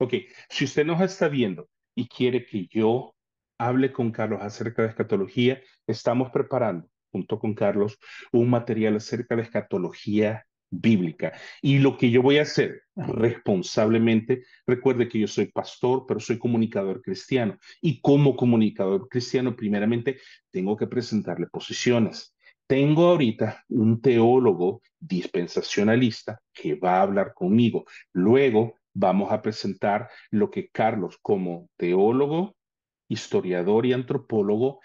Ok, 0.00 0.14
si 0.48 0.64
usted 0.64 0.86
nos 0.86 1.00
está 1.00 1.28
viendo 1.28 1.68
y 1.96 2.06
quiere 2.06 2.46
que 2.46 2.68
yo 2.68 3.16
hable 3.58 3.92
con 3.92 4.12
Carlos 4.12 4.40
acerca 4.42 4.82
de 4.82 4.88
escatología, 4.88 5.60
estamos 5.88 6.30
preparando, 6.30 6.88
junto 7.10 7.40
con 7.40 7.52
Carlos, 7.54 7.98
un 8.30 8.48
material 8.48 8.96
acerca 8.96 9.34
de 9.34 9.42
escatología 9.42 10.46
bíblica. 10.70 11.32
Y 11.62 11.80
lo 11.80 11.96
que 11.96 12.10
yo 12.10 12.22
voy 12.22 12.38
a 12.38 12.42
hacer 12.42 12.82
responsablemente, 12.94 14.44
recuerde 14.66 15.08
que 15.08 15.18
yo 15.18 15.26
soy 15.26 15.46
pastor, 15.46 16.04
pero 16.06 16.20
soy 16.20 16.38
comunicador 16.38 17.02
cristiano. 17.02 17.58
Y 17.80 18.00
como 18.00 18.36
comunicador 18.36 19.08
cristiano, 19.08 19.56
primeramente, 19.56 20.20
tengo 20.52 20.76
que 20.76 20.86
presentarle 20.86 21.48
posiciones. 21.48 22.36
Tengo 22.68 23.06
ahorita 23.06 23.64
un 23.70 24.00
teólogo 24.00 24.82
dispensacionalista 25.00 26.40
que 26.52 26.74
va 26.74 26.98
a 26.98 27.02
hablar 27.02 27.32
conmigo. 27.34 27.84
Luego 28.12 28.74
vamos 28.98 29.30
a 29.30 29.40
presentar 29.42 30.10
lo 30.30 30.50
que 30.50 30.68
Carlos, 30.70 31.18
como 31.22 31.70
teólogo, 31.76 32.56
historiador 33.08 33.86
y 33.86 33.92
antropólogo, 33.92 34.80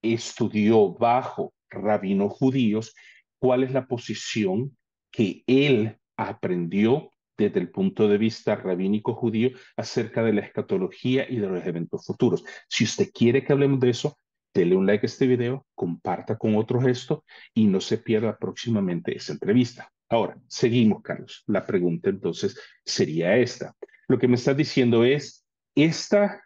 estudió 0.00 0.92
bajo 0.92 1.52
rabinos 1.68 2.32
judíos, 2.32 2.94
cuál 3.40 3.64
es 3.64 3.72
la 3.72 3.86
posición 3.86 4.76
que 5.10 5.42
él 5.46 5.98
aprendió 6.16 7.10
desde 7.36 7.58
el 7.58 7.70
punto 7.70 8.08
de 8.08 8.18
vista 8.18 8.54
rabínico 8.54 9.14
judío 9.14 9.50
acerca 9.76 10.22
de 10.22 10.34
la 10.34 10.40
escatología 10.42 11.26
y 11.28 11.36
de 11.36 11.48
los 11.48 11.64
eventos 11.66 12.06
futuros. 12.06 12.44
Si 12.68 12.84
usted 12.84 13.10
quiere 13.12 13.44
que 13.44 13.52
hablemos 13.52 13.80
de 13.80 13.90
eso, 13.90 14.18
dele 14.54 14.76
un 14.76 14.86
like 14.86 15.04
a 15.04 15.08
este 15.08 15.26
video, 15.26 15.66
comparta 15.74 16.38
con 16.38 16.56
otros 16.56 16.86
esto 16.86 17.24
y 17.54 17.66
no 17.66 17.80
se 17.80 17.98
pierda 17.98 18.36
próximamente 18.38 19.16
esa 19.16 19.32
entrevista. 19.32 19.90
Ahora, 20.08 20.38
seguimos, 20.46 21.02
Carlos. 21.02 21.44
La 21.46 21.64
pregunta 21.64 22.08
entonces 22.10 22.58
sería 22.84 23.36
esta. 23.36 23.74
Lo 24.08 24.18
que 24.18 24.28
me 24.28 24.36
estás 24.36 24.56
diciendo 24.56 25.04
es, 25.04 25.46
esta 25.74 26.42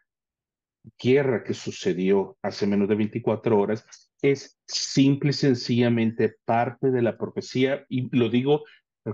guerra 0.99 1.45
que 1.45 1.55
sucedió 1.55 2.37
hace 2.43 2.67
menos 2.67 2.89
de 2.89 2.97
24 2.97 3.59
horas 3.59 3.87
es 4.21 4.59
simple 4.67 5.31
y 5.31 5.35
sencillamente 5.35 6.37
parte 6.45 6.91
de 6.91 7.03
la 7.03 7.17
profecía, 7.17 7.87
y 7.89 8.15
lo 8.17 8.29
digo 8.29 8.65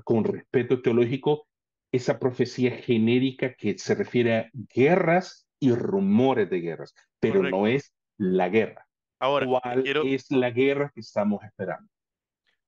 con 0.04 0.24
respeto 0.24 0.80
teológico, 0.82 1.46
esa 1.92 2.18
profecía 2.18 2.76
genérica 2.76 3.54
que 3.54 3.78
se 3.78 3.94
refiere 3.94 4.36
a 4.36 4.50
guerras 4.74 5.48
y 5.58 5.72
rumores 5.72 6.48
de 6.50 6.60
guerras, 6.60 6.94
pero 7.18 7.36
Correcto. 7.36 7.56
no 7.56 7.66
es 7.66 7.94
la 8.18 8.48
guerra. 8.48 8.86
Ahora, 9.18 9.46
¿Cuál 9.46 9.82
quiero 9.82 10.04
es 10.04 10.30
la 10.30 10.50
guerra 10.50 10.90
que 10.94 11.00
estamos 11.00 11.42
esperando? 11.44 11.88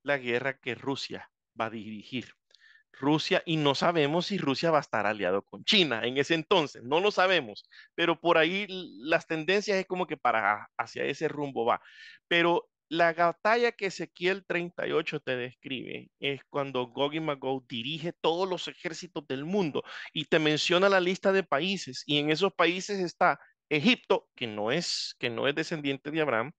la 0.03 0.17
guerra 0.17 0.57
que 0.57 0.73
Rusia 0.73 1.30
va 1.59 1.65
a 1.65 1.69
dirigir. 1.69 2.33
Rusia, 2.93 3.41
y 3.45 3.57
no 3.57 3.73
sabemos 3.75 4.27
si 4.27 4.37
Rusia 4.37 4.71
va 4.71 4.77
a 4.79 4.81
estar 4.81 5.05
aliado 5.05 5.43
con 5.43 5.63
China 5.63 6.01
en 6.05 6.17
ese 6.17 6.35
entonces, 6.35 6.83
no 6.83 6.99
lo 6.99 7.11
sabemos, 7.11 7.63
pero 7.95 8.19
por 8.19 8.37
ahí 8.37 8.67
las 8.69 9.27
tendencias 9.27 9.77
es 9.77 9.85
como 9.87 10.07
que 10.07 10.17
para 10.17 10.69
hacia 10.77 11.05
ese 11.05 11.27
rumbo 11.27 11.65
va. 11.65 11.81
Pero 12.27 12.69
la 12.89 13.13
batalla 13.13 13.71
que 13.71 13.85
Ezequiel 13.87 14.45
38 14.45 15.21
te 15.21 15.37
describe 15.37 16.11
es 16.19 16.41
cuando 16.49 16.87
Gog 16.87 17.13
y 17.13 17.21
Magog 17.21 17.65
dirige 17.67 18.11
todos 18.11 18.49
los 18.49 18.67
ejércitos 18.67 19.25
del 19.27 19.45
mundo 19.45 19.81
y 20.13 20.25
te 20.25 20.39
menciona 20.39 20.89
la 20.89 20.99
lista 20.99 21.31
de 21.31 21.43
países 21.43 22.03
y 22.05 22.17
en 22.19 22.29
esos 22.29 22.53
países 22.53 22.99
está 22.99 23.39
Egipto, 23.69 24.27
que 24.35 24.47
no 24.47 24.71
es, 24.71 25.15
que 25.19 25.29
no 25.29 25.47
es 25.47 25.55
descendiente 25.55 26.11
de 26.11 26.19
Abraham, 26.19 26.51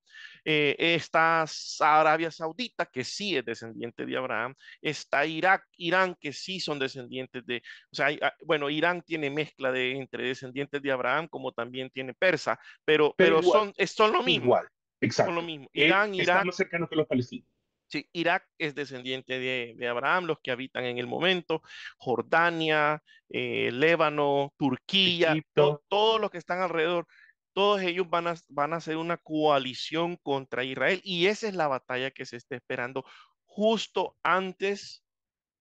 Eh, 0.44 0.76
está 0.78 1.44
Arabia 1.80 2.30
Saudita, 2.30 2.86
que 2.86 3.04
sí 3.04 3.36
es 3.36 3.44
descendiente 3.44 4.04
de 4.04 4.16
Abraham. 4.16 4.54
Está 4.80 5.24
Irak, 5.24 5.64
Irán, 5.76 6.16
que 6.20 6.32
sí 6.32 6.58
son 6.60 6.78
descendientes 6.78 7.44
de, 7.46 7.62
o 7.90 7.94
sea, 7.94 8.08
ah, 8.22 8.34
bueno, 8.44 8.68
Irán 8.70 9.02
tiene 9.02 9.30
mezcla 9.30 9.70
de 9.70 9.92
entre 9.92 10.26
descendientes 10.26 10.82
de 10.82 10.92
Abraham, 10.92 11.28
como 11.28 11.52
también 11.52 11.90
tiene 11.90 12.14
persa, 12.14 12.58
pero, 12.84 13.14
pero, 13.16 13.42
son, 13.42 13.72
son 13.86 14.12
lo 14.12 14.22
mismo. 14.22 14.46
Igual, 14.46 14.68
exacto. 15.00 15.28
Son 15.28 15.36
lo 15.36 15.42
mismo. 15.42 15.68
Eh, 15.72 15.86
Irán, 15.86 16.14
Irak. 16.14 16.44
más 16.44 16.56
cercano 16.56 16.88
que 16.88 16.96
los 16.96 17.06
palestinos. 17.06 17.48
Sí, 17.92 18.08
Irak 18.14 18.48
es 18.56 18.74
descendiente 18.74 19.38
de, 19.38 19.86
Abraham, 19.86 20.24
los 20.24 20.38
que 20.40 20.50
habitan 20.50 20.86
en 20.86 20.96
el 20.96 21.06
momento, 21.06 21.60
Jordania, 21.98 23.02
eh, 23.28 23.70
Líbano, 23.70 24.54
Turquía, 24.56 25.36
todos 25.52 26.18
los 26.18 26.30
que 26.30 26.38
están 26.38 26.62
alrededor, 26.62 27.06
todos 27.52 27.82
ellos 27.82 28.08
van 28.08 28.26
a, 28.26 28.34
van 28.48 28.72
a 28.72 28.76
hacer 28.76 28.96
una 28.96 29.16
coalición 29.16 30.16
contra 30.16 30.64
Israel 30.64 31.00
y 31.04 31.26
esa 31.26 31.48
es 31.48 31.54
la 31.54 31.68
batalla 31.68 32.10
que 32.10 32.26
se 32.26 32.36
está 32.36 32.56
esperando 32.56 33.04
justo 33.44 34.16
antes 34.22 35.04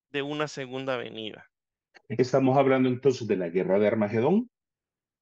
de 0.09 0.21
una 0.21 0.47
segunda 0.47 0.97
venida. 0.97 1.49
Estamos 2.07 2.57
hablando 2.57 2.89
entonces 2.89 3.27
de 3.27 3.37
la 3.37 3.49
guerra 3.49 3.79
de 3.79 3.87
Armagedón. 3.87 4.49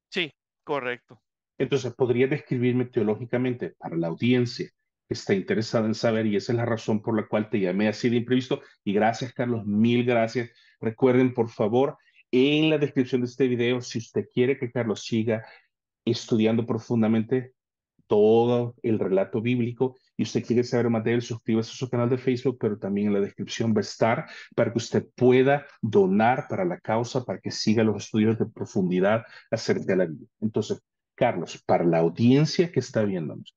Sí, 0.10 0.32
correcto. 0.64 1.22
Entonces, 1.58 1.94
¿podría 1.94 2.28
describirme 2.28 2.86
teológicamente 2.86 3.76
para 3.78 3.98
la 3.98 4.08
audiencia 4.08 4.72
está 5.10 5.34
interesada 5.34 5.88
en 5.88 5.96
saber 5.96 6.28
y 6.28 6.36
esa 6.36 6.52
es 6.52 6.58
la 6.58 6.66
razón 6.66 7.02
por 7.02 7.16
la 7.16 7.28
cual 7.28 7.50
te 7.50 7.60
llamé 7.60 7.88
así 7.88 8.10
de 8.10 8.18
imprevisto. 8.18 8.62
Y 8.84 8.94
gracias, 8.94 9.34
Carlos, 9.34 9.66
mil 9.66 10.06
gracias. 10.06 10.52
Recuerden, 10.80 11.34
por 11.34 11.50
favor, 11.50 11.98
en 12.32 12.70
la 12.70 12.78
descripción 12.78 13.22
de 13.22 13.28
este 13.28 13.48
video, 13.48 13.82
si 13.82 13.98
usted 13.98 14.28
quiere 14.32 14.58
que 14.58 14.72
Carlos 14.72 15.04
siga 15.04 15.44
estudiando 16.12 16.66
profundamente 16.66 17.54
todo 18.10 18.76
el 18.82 18.98
relato 18.98 19.40
bíblico 19.40 19.96
y 20.18 20.24
usted 20.24 20.44
quiere 20.44 20.64
saber 20.64 20.90
más 20.90 21.04
de 21.04 21.14
él, 21.14 21.22
suscríbase 21.22 21.72
a 21.72 21.76
su 21.76 21.90
canal 21.90 22.10
de 22.10 22.18
Facebook, 22.18 22.58
pero 22.60 22.78
también 22.78 23.08
en 23.08 23.14
la 23.14 23.20
descripción 23.22 23.72
va 23.74 23.78
a 23.78 23.82
estar 23.82 24.26
para 24.56 24.72
que 24.72 24.80
usted 24.80 25.06
pueda 25.16 25.66
donar 25.80 26.48
para 26.50 26.66
la 26.66 26.80
causa, 26.80 27.24
para 27.24 27.40
que 27.40 27.52
siga 27.52 27.84
los 27.84 28.04
estudios 28.04 28.40
de 28.40 28.48
profundidad 28.48 29.24
acerca 29.52 29.86
de 29.86 29.96
la 29.96 30.06
Biblia. 30.08 30.28
Entonces, 30.42 30.82
Carlos, 31.14 31.62
para 31.66 31.84
la 31.84 32.00
audiencia 32.00 32.72
que 32.72 32.80
está 32.80 33.04
viéndonos, 33.04 33.56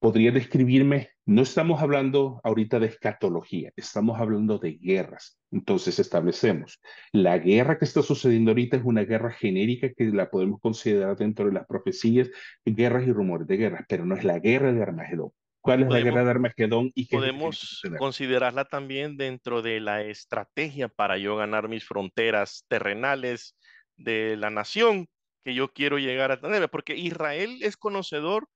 podría 0.00 0.32
describirme, 0.32 1.10
no 1.26 1.42
estamos 1.42 1.82
hablando 1.82 2.40
ahorita 2.42 2.80
de 2.80 2.86
escatología, 2.86 3.70
estamos 3.76 4.18
hablando 4.18 4.58
de 4.58 4.72
guerras. 4.72 5.38
Entonces 5.52 5.98
establecemos, 5.98 6.80
la 7.12 7.38
guerra 7.38 7.78
que 7.78 7.84
está 7.84 8.02
sucediendo 8.02 8.50
ahorita 8.50 8.78
es 8.78 8.82
una 8.84 9.02
guerra 9.02 9.30
genérica 9.30 9.92
que 9.92 10.06
la 10.06 10.30
podemos 10.30 10.58
considerar 10.60 11.16
dentro 11.16 11.46
de 11.46 11.52
las 11.52 11.66
profecías, 11.66 12.30
guerras 12.64 13.06
y 13.06 13.12
rumores 13.12 13.46
de 13.46 13.58
guerra, 13.58 13.84
pero 13.88 14.06
no 14.06 14.16
es 14.16 14.24
la 14.24 14.38
guerra 14.38 14.72
de 14.72 14.82
Armagedón. 14.82 15.32
¿Cuál 15.60 15.82
es 15.82 15.90
la 15.90 16.00
guerra 16.00 16.24
de 16.24 16.30
Armagedón? 16.30 16.90
Y 16.94 17.06
podemos 17.06 17.82
considerarla 17.98 18.64
también 18.64 19.18
dentro 19.18 19.60
de 19.60 19.80
la 19.80 20.02
estrategia 20.02 20.88
para 20.88 21.18
yo 21.18 21.36
ganar 21.36 21.68
mis 21.68 21.84
fronteras 21.84 22.64
terrenales 22.68 23.54
de 23.98 24.38
la 24.38 24.48
nación 24.48 25.08
que 25.44 25.54
yo 25.54 25.72
quiero 25.74 25.98
llegar 25.98 26.32
a 26.32 26.40
tener, 26.40 26.70
porque 26.70 26.96
Israel 26.96 27.58
es 27.60 27.76
conocedor 27.76 28.48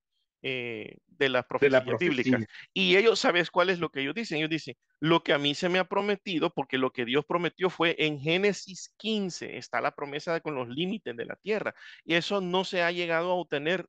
eh, 0.46 0.98
de 1.07 1.30
las 1.30 1.46
profecías 1.46 1.98
bíblicas. 1.98 2.44
Y 2.74 2.96
ellos, 2.96 3.18
¿sabes 3.18 3.50
cuál 3.50 3.70
es 3.70 3.78
lo 3.78 3.88
que 3.88 4.02
ellos 4.02 4.14
dicen? 4.14 4.37
Ellos 4.37 4.50
dicen, 4.50 4.76
lo 5.00 5.22
que 5.22 5.33
a 5.33 5.38
mí 5.38 5.54
se 5.54 5.70
me 5.70 5.78
ha 5.78 5.85
prometido, 5.88 6.52
porque 6.52 6.76
lo 6.76 6.92
que 6.92 7.07
Dios 7.07 7.24
prometió 7.24 7.70
fue 7.70 7.96
en 7.98 8.20
Génesis 8.20 8.92
15, 8.98 9.57
está 9.57 9.80
la 9.80 9.94
promesa 9.94 10.35
de, 10.35 10.42
con 10.42 10.54
los 10.54 10.68
límites 10.68 11.16
de 11.16 11.24
la 11.24 11.37
tierra. 11.37 11.74
Y 12.04 12.14
eso 12.16 12.42
no 12.42 12.64
se 12.64 12.83
ha 12.83 12.90
llegado 12.90 13.30
a 13.30 13.37
obtener 13.37 13.87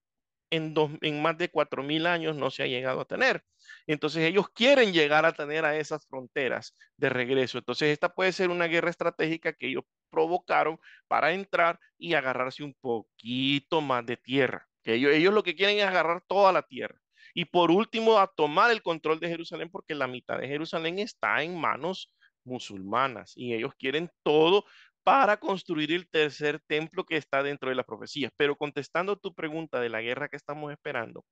en, 0.49 0.73
dos, 0.73 0.91
en 1.01 1.21
más 1.21 1.37
de 1.37 1.49
cuatro 1.49 1.83
mil 1.83 2.07
años, 2.07 2.37
no 2.37 2.49
se 2.49 2.63
ha 2.63 2.67
llegado 2.67 3.01
a 3.01 3.05
tener. 3.05 3.43
Entonces 3.85 4.23
ellos 4.23 4.47
quieren 4.47 4.93
llegar 4.93 5.25
a 5.25 5.33
tener 5.33 5.65
a 5.65 5.77
esas 5.77 6.07
fronteras 6.07 6.73
de 6.95 7.09
regreso. 7.09 7.57
Entonces 7.57 7.89
esta 7.89 8.13
puede 8.13 8.31
ser 8.31 8.49
una 8.49 8.67
guerra 8.67 8.91
estratégica 8.91 9.51
que 9.51 9.67
ellos 9.67 9.83
provocaron 10.09 10.79
para 11.09 11.33
entrar 11.33 11.81
y 11.97 12.13
agarrarse 12.13 12.63
un 12.63 12.75
poquito 12.79 13.81
más 13.81 14.05
de 14.05 14.15
tierra 14.15 14.69
que 14.85 14.93
ellos, 14.93 15.33
lo 15.33 15.43
que 15.43 15.55
quieren 15.55 15.79
es 15.79 15.85
agarrar 15.85 16.23
toda 16.27 16.53
la 16.53 16.61
tierra. 16.61 16.97
Y 17.33 17.45
por 17.45 17.71
último, 17.71 18.17
a 18.19 18.27
tomar 18.27 18.71
el 18.71 18.81
control 18.81 19.19
de 19.19 19.27
Jerusalén, 19.27 19.69
porque 19.69 19.95
la 19.95 20.07
mitad 20.07 20.39
de 20.39 20.47
Jerusalén 20.47 20.99
está 20.99 21.43
en 21.43 21.59
manos 21.59 22.13
musulmanas 22.45 23.33
y 23.35 23.53
ellos 23.53 23.73
quieren 23.77 24.09
todo 24.23 24.63
para 25.03 25.37
construir 25.37 25.91
el 25.91 26.07
tercer 26.07 26.61
templo 26.67 27.03
que 27.03 27.17
está 27.17 27.43
dentro 27.43 27.69
de 27.69 27.75
las 27.75 27.85
profecías. 27.85 28.31
Pero 28.37 28.55
contestando 28.55 29.17
tu 29.17 29.33
pregunta 29.33 29.81
de 29.81 29.89
la 29.89 30.01
guerra 30.01 30.29
que 30.29 30.37
estamos 30.37 30.71
esperando, 30.71 31.25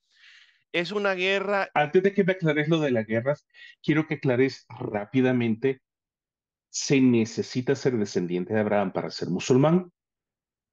es 0.72 0.92
una 0.92 1.14
guerra... 1.14 1.70
Antes 1.74 2.04
de 2.04 2.14
que 2.14 2.24
me 2.24 2.34
aclares 2.34 2.68
lo 2.68 2.80
de 2.80 2.92
las 2.92 3.06
guerras, 3.06 3.48
quiero 3.82 4.08
que 4.08 4.16
aclares 4.16 4.66
rápidamente, 4.68 5.82
¿se 6.70 7.00
necesita 7.00 7.76
ser 7.76 7.98
descendiente 7.98 8.54
de 8.54 8.60
Abraham 8.60 8.92
para 8.92 9.12
ser 9.12 9.30
musulmán? 9.30 9.92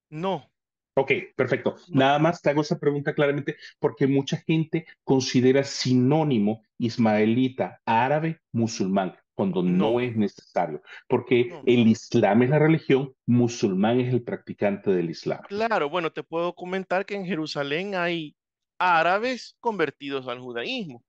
No, 0.08 0.49
Ok, 0.94 1.12
perfecto. 1.36 1.76
Nada 1.88 2.18
más 2.18 2.42
te 2.42 2.50
hago 2.50 2.62
esa 2.62 2.78
pregunta 2.78 3.14
claramente 3.14 3.56
porque 3.78 4.06
mucha 4.06 4.36
gente 4.38 4.86
considera 5.04 5.62
sinónimo 5.62 6.62
ismaelita, 6.78 7.80
árabe, 7.84 8.40
musulmán, 8.52 9.16
cuando 9.34 9.62
no, 9.62 10.00
es 10.00 10.16
necesario, 10.16 10.82
porque 11.08 11.50
el 11.64 11.86
Islam 11.88 12.42
es 12.42 12.50
la 12.50 12.58
religión, 12.58 13.14
musulmán 13.24 14.00
es 14.00 14.12
el 14.12 14.22
practicante 14.22 14.90
del 14.90 15.10
Islam. 15.10 15.40
Claro, 15.48 15.88
bueno, 15.88 16.12
te 16.12 16.22
puedo 16.22 16.54
comentar 16.54 17.06
que 17.06 17.14
en 17.14 17.24
Jerusalén 17.24 17.94
hay 17.94 18.34
árabes 18.78 19.56
convertidos 19.60 20.28
al 20.28 20.40
judaísmo. 20.40 21.02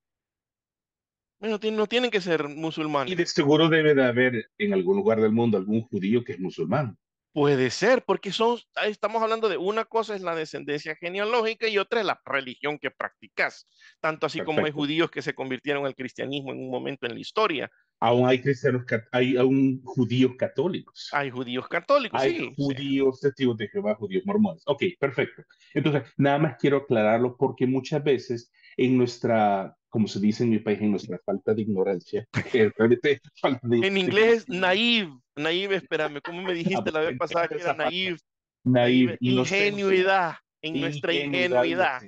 Bueno, 1.42 1.60
no 1.74 1.88
tienen 1.88 2.12
que 2.12 2.22
ser 2.22 2.48
musulmanes. 2.48 3.12
Y 3.12 3.16
de 3.16 3.26
seguro 3.26 3.68
debe 3.68 3.96
de 3.96 4.06
haber 4.06 4.52
en 4.60 4.74
algún 4.74 4.98
lugar 4.98 5.20
del 5.20 5.32
mundo 5.32 5.58
algún 5.58 5.82
judío 5.82 6.24
que 6.24 6.34
es 6.34 6.40
musulmán. 6.40 6.98
Puede 7.34 7.70
ser, 7.70 8.04
porque 8.06 8.34
son, 8.34 8.60
estamos 8.86 9.24
hablando 9.24 9.48
de 9.48 9.56
una 9.56 9.86
cosa 9.86 10.16
es 10.16 10.22
la 10.22 10.36
descendencia 10.36 10.98
genealógica 10.98 11.68
y 11.70 11.78
otra 11.78 12.02
es 12.02 12.06
la 12.06 12.20
religión 12.26 12.78
que 12.78 12.92
practicas, 12.92 13.70
tanto 14.02 14.26
así 14.26 14.42
como 14.42 14.66
hay 14.66 14.72
judíos 14.72 15.10
que 15.10 15.22
se 15.22 15.34
convirtieron 15.34 15.86
al 15.86 15.96
cristianismo 15.96 16.52
en 16.52 16.60
un 16.60 16.70
momento 16.70 17.06
en 17.06 17.14
la 17.14 17.22
historia. 17.22 17.72
Aún 18.02 18.28
hay 18.28 18.42
cristianos, 18.42 18.84
hay 19.14 19.38
aún 19.38 19.82
judíos 19.84 20.34
católicos. 20.38 21.10
Hay 21.14 21.30
judíos 21.30 21.70
católicos, 21.70 22.20
hay 22.20 22.54
judíos 22.54 23.22
testigos 23.22 23.56
de 23.58 23.70
Jehová, 23.70 23.96
judíos 23.96 24.24
mormones. 24.26 24.64
Ok, 24.66 24.84
perfecto. 25.00 25.44
Entonces, 25.74 26.04
nada 26.18 26.38
más 26.38 26.58
quiero 26.60 26.78
aclararlo 26.78 27.38
porque 27.38 27.66
muchas 27.66 28.04
veces 28.04 28.52
en 28.76 28.98
nuestra 28.98 29.78
como 29.92 30.08
se 30.08 30.20
dice 30.20 30.44
en 30.44 30.50
mi 30.50 30.60
país, 30.60 30.82
en 30.82 30.92
nuestra 30.92 31.20
falta 31.24 31.54
de 31.54 31.62
ignorancia. 31.62 32.26
En 32.54 33.98
inglés, 33.98 34.48
naive, 34.48 35.12
naive, 35.36 35.76
espérame, 35.76 36.22
¿cómo 36.24 36.42
me 36.42 36.54
dijiste 36.54 36.92
la 36.92 37.02
vez 37.02 37.18
pasada 37.18 37.48
que 37.48 37.56
era 37.56 37.74
naive? 37.74 38.18
Naive, 38.64 39.18
ingenuidad, 39.20 40.36
en 40.62 40.80
nuestra 40.80 41.14
ingenuidad. 41.14 42.02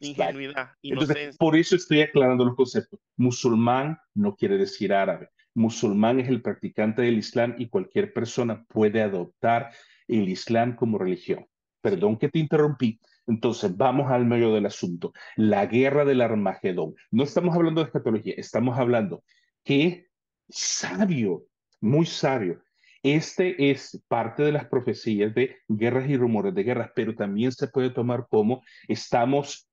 Ingenuidad, 0.00 0.70
Entonces, 0.82 1.36
por 1.36 1.56
eso 1.56 1.76
estoy 1.76 2.02
aclarando 2.02 2.44
los 2.44 2.56
conceptos. 2.56 3.00
Musulmán 3.16 3.98
no 4.14 4.34
quiere 4.34 4.58
decir 4.58 4.92
árabe. 4.92 5.30
Musulmán 5.54 6.20
es 6.20 6.28
el 6.28 6.42
practicante 6.42 7.02
del 7.02 7.18
Islam 7.18 7.54
y 7.56 7.68
cualquier 7.68 8.12
persona 8.12 8.64
puede 8.68 9.00
adoptar 9.00 9.70
el 10.06 10.28
Islam 10.28 10.76
como 10.76 10.98
religión. 10.98 11.46
Perdón 11.80 12.18
que 12.18 12.28
te 12.28 12.40
interrumpí, 12.40 13.00
entonces, 13.26 13.76
vamos 13.76 14.10
al 14.10 14.24
medio 14.24 14.54
del 14.54 14.66
asunto. 14.66 15.12
La 15.36 15.66
guerra 15.66 16.04
del 16.04 16.20
Armagedón. 16.20 16.94
No 17.10 17.24
estamos 17.24 17.54
hablando 17.56 17.80
de 17.80 17.86
escatología, 17.86 18.34
estamos 18.36 18.78
hablando 18.78 19.24
que 19.64 20.06
sabio, 20.48 21.44
muy 21.80 22.06
sabio. 22.06 22.62
Este 23.02 23.70
es 23.70 24.02
parte 24.08 24.42
de 24.42 24.52
las 24.52 24.66
profecías 24.66 25.34
de 25.34 25.56
guerras 25.68 26.08
y 26.08 26.16
rumores 26.16 26.54
de 26.54 26.62
guerras, 26.62 26.90
pero 26.94 27.14
también 27.14 27.52
se 27.52 27.68
puede 27.68 27.90
tomar 27.90 28.26
como 28.28 28.62
estamos 28.88 29.68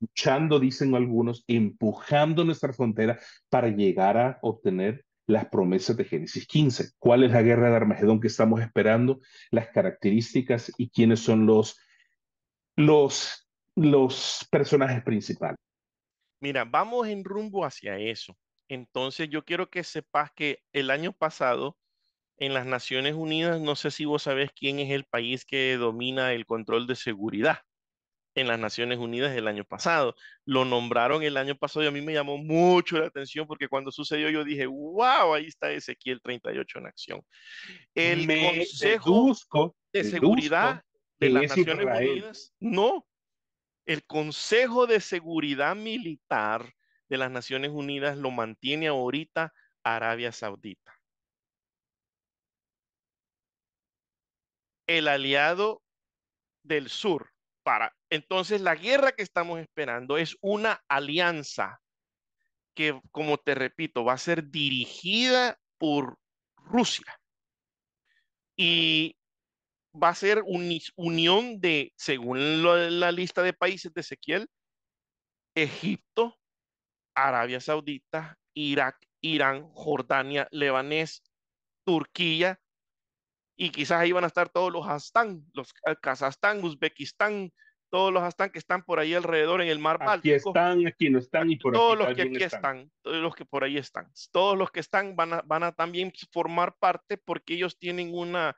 luchando, 0.00 0.58
dicen 0.58 0.94
algunos, 0.94 1.44
empujando 1.46 2.44
nuestra 2.44 2.72
frontera 2.72 3.18
para 3.48 3.68
llegar 3.68 4.16
a 4.18 4.38
obtener 4.42 5.04
las 5.26 5.46
promesas 5.46 5.96
de 5.96 6.04
Génesis 6.04 6.46
15. 6.46 6.92
¿Cuál 6.98 7.24
es 7.24 7.30
la 7.30 7.42
guerra 7.42 7.70
de 7.70 7.76
Armagedón 7.76 8.20
que 8.20 8.26
estamos 8.26 8.60
esperando? 8.60 9.20
Las 9.50 9.68
características 9.68 10.72
y 10.76 10.90
quiénes 10.90 11.20
son 11.20 11.46
los 11.46 11.78
los, 12.76 13.48
los 13.76 14.46
personajes 14.50 15.02
principales. 15.02 15.58
Mira, 16.40 16.64
vamos 16.64 17.06
en 17.08 17.24
rumbo 17.24 17.64
hacia 17.64 17.98
eso. 17.98 18.36
Entonces 18.68 19.28
yo 19.28 19.44
quiero 19.44 19.70
que 19.70 19.84
sepas 19.84 20.30
que 20.34 20.60
el 20.72 20.90
año 20.90 21.12
pasado 21.12 21.76
en 22.38 22.54
las 22.54 22.66
Naciones 22.66 23.14
Unidas, 23.14 23.60
no 23.60 23.76
sé 23.76 23.90
si 23.90 24.04
vos 24.04 24.24
sabés 24.24 24.50
quién 24.52 24.78
es 24.78 24.90
el 24.90 25.04
país 25.04 25.44
que 25.44 25.76
domina 25.76 26.32
el 26.32 26.46
control 26.46 26.86
de 26.86 26.96
seguridad 26.96 27.58
en 28.34 28.48
las 28.48 28.58
Naciones 28.58 28.98
Unidas 28.98 29.36
el 29.36 29.46
año 29.46 29.64
pasado. 29.64 30.16
Lo 30.44 30.64
nombraron 30.64 31.22
el 31.22 31.36
año 31.36 31.54
pasado 31.54 31.84
y 31.84 31.88
a 31.88 31.92
mí 31.92 32.00
me 32.00 32.14
llamó 32.14 32.38
mucho 32.38 32.98
la 32.98 33.06
atención 33.06 33.46
porque 33.46 33.68
cuando 33.68 33.92
sucedió 33.92 34.30
yo 34.30 34.42
dije, 34.42 34.66
wow, 34.66 35.34
ahí 35.34 35.46
está 35.46 35.70
Ezequiel 35.70 36.20
38 36.20 36.78
en 36.78 36.86
acción. 36.86 37.22
El 37.94 38.26
Consejo 38.26 39.76
de 39.92 40.04
Seguridad 40.04 40.82
de 41.22 41.30
las 41.30 41.56
Naciones 41.56 41.86
Unidas. 41.86 42.54
No, 42.60 43.06
El 43.86 44.04
Consejo 44.04 44.86
de 44.86 45.00
Seguridad 45.00 45.76
Militar 45.76 46.74
de 47.08 47.16
las 47.18 47.30
Naciones 47.30 47.70
Unidas 47.70 48.16
lo 48.16 48.30
mantiene 48.30 48.88
ahorita 48.88 49.52
Arabia 49.84 50.32
Saudita. 50.32 50.98
El 54.86 55.08
aliado 55.08 55.82
del 56.62 56.88
sur 56.88 57.30
para. 57.62 57.94
Entonces, 58.10 58.60
la 58.60 58.74
guerra 58.74 59.12
que 59.12 59.22
estamos 59.22 59.60
esperando 59.60 60.18
es 60.18 60.36
una 60.40 60.82
alianza 60.88 61.80
que, 62.74 63.00
como 63.10 63.38
te 63.38 63.54
repito, 63.54 64.04
va 64.04 64.14
a 64.14 64.18
ser 64.18 64.50
dirigida 64.50 65.58
por 65.78 66.18
Rusia. 66.56 67.18
Y 68.56 69.16
va 69.94 70.08
a 70.08 70.14
ser 70.14 70.42
unión 70.96 71.60
de, 71.60 71.92
según 71.96 72.62
la 73.00 73.12
lista 73.12 73.42
de 73.42 73.52
países 73.52 73.92
de 73.92 74.00
Ezequiel, 74.00 74.48
Egipto, 75.54 76.38
Arabia 77.14 77.60
Saudita, 77.60 78.38
Irak, 78.54 78.96
Irán, 79.20 79.68
Jordania, 79.74 80.48
Lebanés, 80.50 81.22
Turquía, 81.84 82.58
y 83.56 83.70
quizás 83.70 84.00
ahí 84.00 84.12
van 84.12 84.24
a 84.24 84.28
estar 84.28 84.48
todos 84.48 84.72
los 84.72 84.88
Astán, 84.88 85.44
los 85.52 85.72
Kazajstán, 86.00 86.64
Uzbekistán, 86.64 87.52
todos 87.90 88.12
los 88.12 88.22
Astán 88.22 88.50
que 88.50 88.58
están 88.58 88.82
por 88.82 88.98
ahí 88.98 89.14
alrededor 89.14 89.60
en 89.60 89.68
el 89.68 89.78
mar 89.78 89.98
Báltico. 89.98 90.34
Aquí 90.34 90.48
están, 90.48 90.86
aquí 90.86 91.10
no 91.10 91.18
están 91.18 91.50
y 91.50 91.56
por 91.56 91.74
todos 91.74 91.98
los 91.98 92.14
que 92.14 92.22
aquí 92.22 92.42
están. 92.42 92.90
todos 93.02 93.18
los 93.18 93.34
que 93.34 93.44
por 93.44 93.62
ahí 93.62 93.76
están. 93.76 94.10
Todos 94.32 94.56
los 94.56 94.70
que 94.70 94.80
están 94.80 95.14
van 95.14 95.34
a, 95.34 95.42
van 95.42 95.62
a 95.62 95.72
también 95.72 96.12
formar 96.32 96.74
parte 96.78 97.18
porque 97.18 97.54
ellos 97.54 97.78
tienen 97.78 98.14
una, 98.14 98.56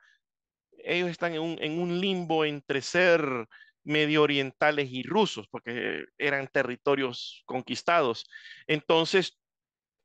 ellos 0.83 1.09
están 1.09 1.33
en 1.33 1.41
un, 1.41 1.57
en 1.61 1.79
un 1.79 1.99
limbo 1.99 2.45
entre 2.45 2.81
ser 2.81 3.47
medio 3.83 4.23
orientales 4.23 4.89
y 4.91 5.03
rusos, 5.03 5.47
porque 5.47 6.05
eran 6.17 6.47
territorios 6.47 7.43
conquistados. 7.45 8.27
Entonces, 8.67 9.39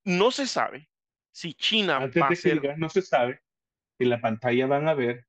no 0.04 0.30
se 0.30 0.46
sabe 0.46 0.88
si 1.32 1.54
China 1.54 1.96
Antes 1.96 2.22
de 2.28 2.36
ser... 2.36 2.78
no 2.78 2.88
se 2.88 3.02
sabe, 3.02 3.40
en 3.98 4.10
la 4.10 4.20
pantalla 4.20 4.66
van 4.66 4.88
a 4.88 4.94
ver, 4.94 5.26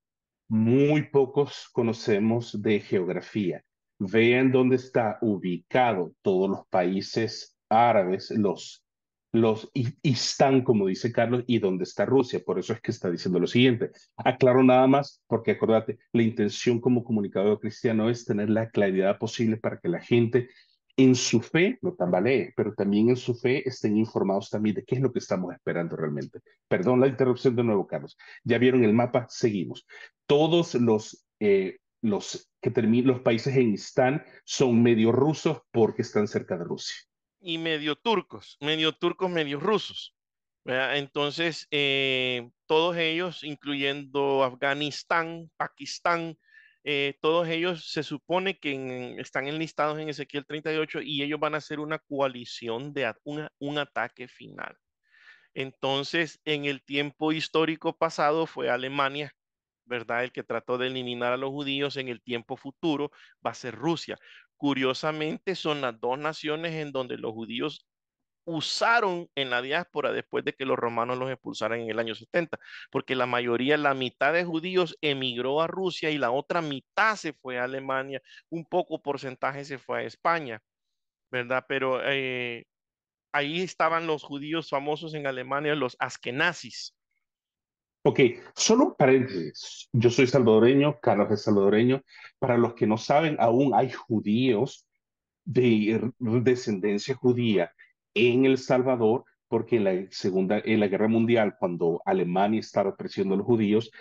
muy 0.50 1.04
pocos 1.04 1.70
conocemos 1.72 2.62
de 2.62 2.80
geografía. 2.82 3.64
Vean 4.00 4.52
dónde 4.52 4.76
está 4.76 5.18
ubicado 5.22 6.14
todos 6.22 6.50
los 6.50 6.68
países 6.68 7.58
árabes, 7.70 8.32
los 8.32 8.84
los 9.32 9.70
y, 9.74 9.94
están, 10.04 10.64
como 10.64 10.88
dice 10.88 11.12
Carlos, 11.12 11.44
y 11.48 11.60
dónde 11.60 11.84
está 11.84 12.06
Rusia. 12.06 12.42
Por 12.46 12.60
eso 12.60 12.74
es 12.74 12.82
que 12.82 12.92
está 12.92 13.10
diciendo 13.10 13.40
lo 13.40 13.48
siguiente. 13.48 13.92
Aclaro 14.18 14.64
nada 14.64 14.88
más, 14.88 15.22
porque 15.28 15.52
acordate, 15.52 16.00
la 16.12 16.24
intención 16.24 16.80
como 16.80 17.04
comunicador 17.04 17.60
cristiano 17.60 18.10
es 18.10 18.26
tener 18.26 18.50
la 18.50 18.70
claridad 18.70 19.18
posible 19.18 19.58
para 19.58 19.80
que 19.80 19.90
la 19.90 20.02
gente 20.02 20.50
en 20.98 21.16
su 21.16 21.42
fe 21.42 21.80
no 21.82 21.94
tambalee, 21.94 22.54
pero 22.56 22.74
también 22.74 23.10
en 23.10 23.16
su 23.16 23.34
fe 23.34 23.68
estén 23.68 23.98
informados 23.98 24.50
también 24.50 24.76
de 24.76 24.84
qué 24.84 24.96
es 24.96 25.02
lo 25.02 25.12
que 25.12 25.20
estamos 25.20 25.54
esperando 25.54 25.96
realmente. 25.96 26.42
Perdón 26.68 27.00
la 27.00 27.08
interrupción 27.08 27.56
de 27.56 27.64
nuevo, 27.64 27.88
Carlos. 27.88 28.18
Ya 28.44 28.58
vieron 28.58 28.84
el 28.84 28.94
mapa, 28.94 29.26
seguimos. 29.30 29.88
Todos 30.28 30.76
los, 30.76 31.26
eh, 31.40 31.78
los, 32.02 32.52
que 32.62 32.70
los 32.70 33.22
países 33.22 33.56
en 33.56 33.74
Istán 33.74 34.24
son 34.44 34.84
medio 34.84 35.14
rusos 35.14 35.62
porque 35.72 36.02
están 36.02 36.28
cerca 36.28 36.58
de 36.58 36.66
Rusia 36.66 36.96
y 37.42 37.58
medio 37.58 37.96
turcos, 37.96 38.58
medio 38.62 38.94
turcos, 38.94 39.30
medio 39.30 39.60
rusos. 39.60 40.16
Entonces, 40.66 41.68
eh, 41.72 42.50
todos 42.68 42.96
ellos, 42.98 43.44
incluyendo 43.44 44.44
Afganistán, 44.44 45.50
Pakistán, 45.58 46.38
eh, 46.84 47.18
todos 47.22 47.48
ellos 47.48 47.92
se 47.92 48.04
supone 48.04 48.60
que 48.60 49.16
están 49.20 49.48
enlistados 49.48 50.00
en 50.00 50.10
Ezequiel 50.10 50.46
38 50.46 51.02
y 51.02 51.24
ellos 51.24 51.40
van 51.40 51.56
a 51.56 51.58
hacer 51.58 51.80
una 51.80 52.00
coalición 52.00 52.94
de 52.94 53.12
un 53.60 53.78
ataque 53.78 54.28
final. 54.28 54.76
Entonces, 55.54 56.40
en 56.46 56.66
el 56.66 56.84
tiempo 56.84 57.32
histórico 57.32 57.98
pasado 57.98 58.46
fue 58.46 58.70
Alemania, 58.70 59.34
¿verdad? 59.86 60.24
El 60.24 60.32
que 60.32 60.44
trató 60.44 60.78
de 60.78 60.88
eliminar 60.88 61.34
a 61.34 61.38
los 61.38 61.50
judíos 61.50 61.98
en 61.98 62.08
el 62.08 62.22
tiempo 62.22 62.56
futuro 62.56 63.12
va 63.46 63.52
a 63.52 63.56
ser 63.56 63.76
Rusia. 63.76 64.18
Curiosamente, 64.62 65.56
son 65.56 65.82
las 65.82 66.00
dos 66.00 66.20
naciones 66.20 66.74
en 66.76 66.92
donde 66.92 67.18
los 67.18 67.34
judíos 67.34 67.88
usaron 68.46 69.28
en 69.36 69.50
la 69.50 69.62
diáspora 69.64 70.12
después 70.14 70.46
de 70.46 70.54
que 70.54 70.66
los 70.66 70.78
romanos 70.78 71.18
los 71.18 71.32
expulsaran 71.32 71.82
en 71.82 71.90
el 71.90 71.98
año 72.00 72.14
70, 72.16 72.60
porque 72.92 73.16
la 73.16 73.26
mayoría, 73.26 73.76
la 73.78 73.96
mitad 73.96 74.34
de 74.34 74.46
judíos 74.46 74.98
emigró 75.02 75.62
a 75.62 75.68
Rusia 75.68 76.12
y 76.12 76.20
la 76.20 76.32
otra 76.32 76.62
mitad 76.62 77.16
se 77.16 77.34
fue 77.34 77.60
a 77.60 77.64
Alemania, 77.66 78.22
un 78.50 78.66
poco 78.66 79.02
porcentaje 79.02 79.66
se 79.66 79.80
fue 79.80 80.02
a 80.02 80.04
España, 80.04 80.62
¿verdad? 81.32 81.66
Pero 81.68 82.02
eh, 82.06 82.66
ahí 83.34 83.62
estaban 83.62 84.08
los 84.08 84.24
judíos 84.24 84.70
famosos 84.70 85.14
en 85.16 85.28
Alemania, 85.28 85.76
los 85.76 85.98
askenazis, 86.00 86.96
Ok, 88.04 88.20
solo 88.56 88.96
paréntesis. 88.98 89.88
Yo 89.92 90.10
soy 90.10 90.26
salvadoreño, 90.26 91.00
Carlos 91.00 91.32
es 91.32 91.44
salvadoreño. 91.44 92.02
Para 92.40 92.58
los 92.58 92.74
que 92.74 92.88
no 92.88 92.98
saben, 92.98 93.38
aún 93.40 93.74
hay 93.76 93.92
judíos 93.92 94.88
de 95.46 96.12
descendencia 96.20 97.16
judía 97.16 97.72
en 98.14 98.46
El 98.46 98.58
Salvador, 98.58 99.26
porque 99.48 99.78
en 99.78 99.84
la 99.84 100.08
Segunda, 100.10 100.62
en 100.64 100.80
la 100.80 100.88
Guerra 100.88 101.08
Mundial, 101.08 101.56
cuando 101.60 102.02
Alemania 102.06 102.60
estaba 102.60 102.96
presionando 102.96 103.36
a 103.36 103.38
los 103.38 103.48
judíos, 103.48 103.92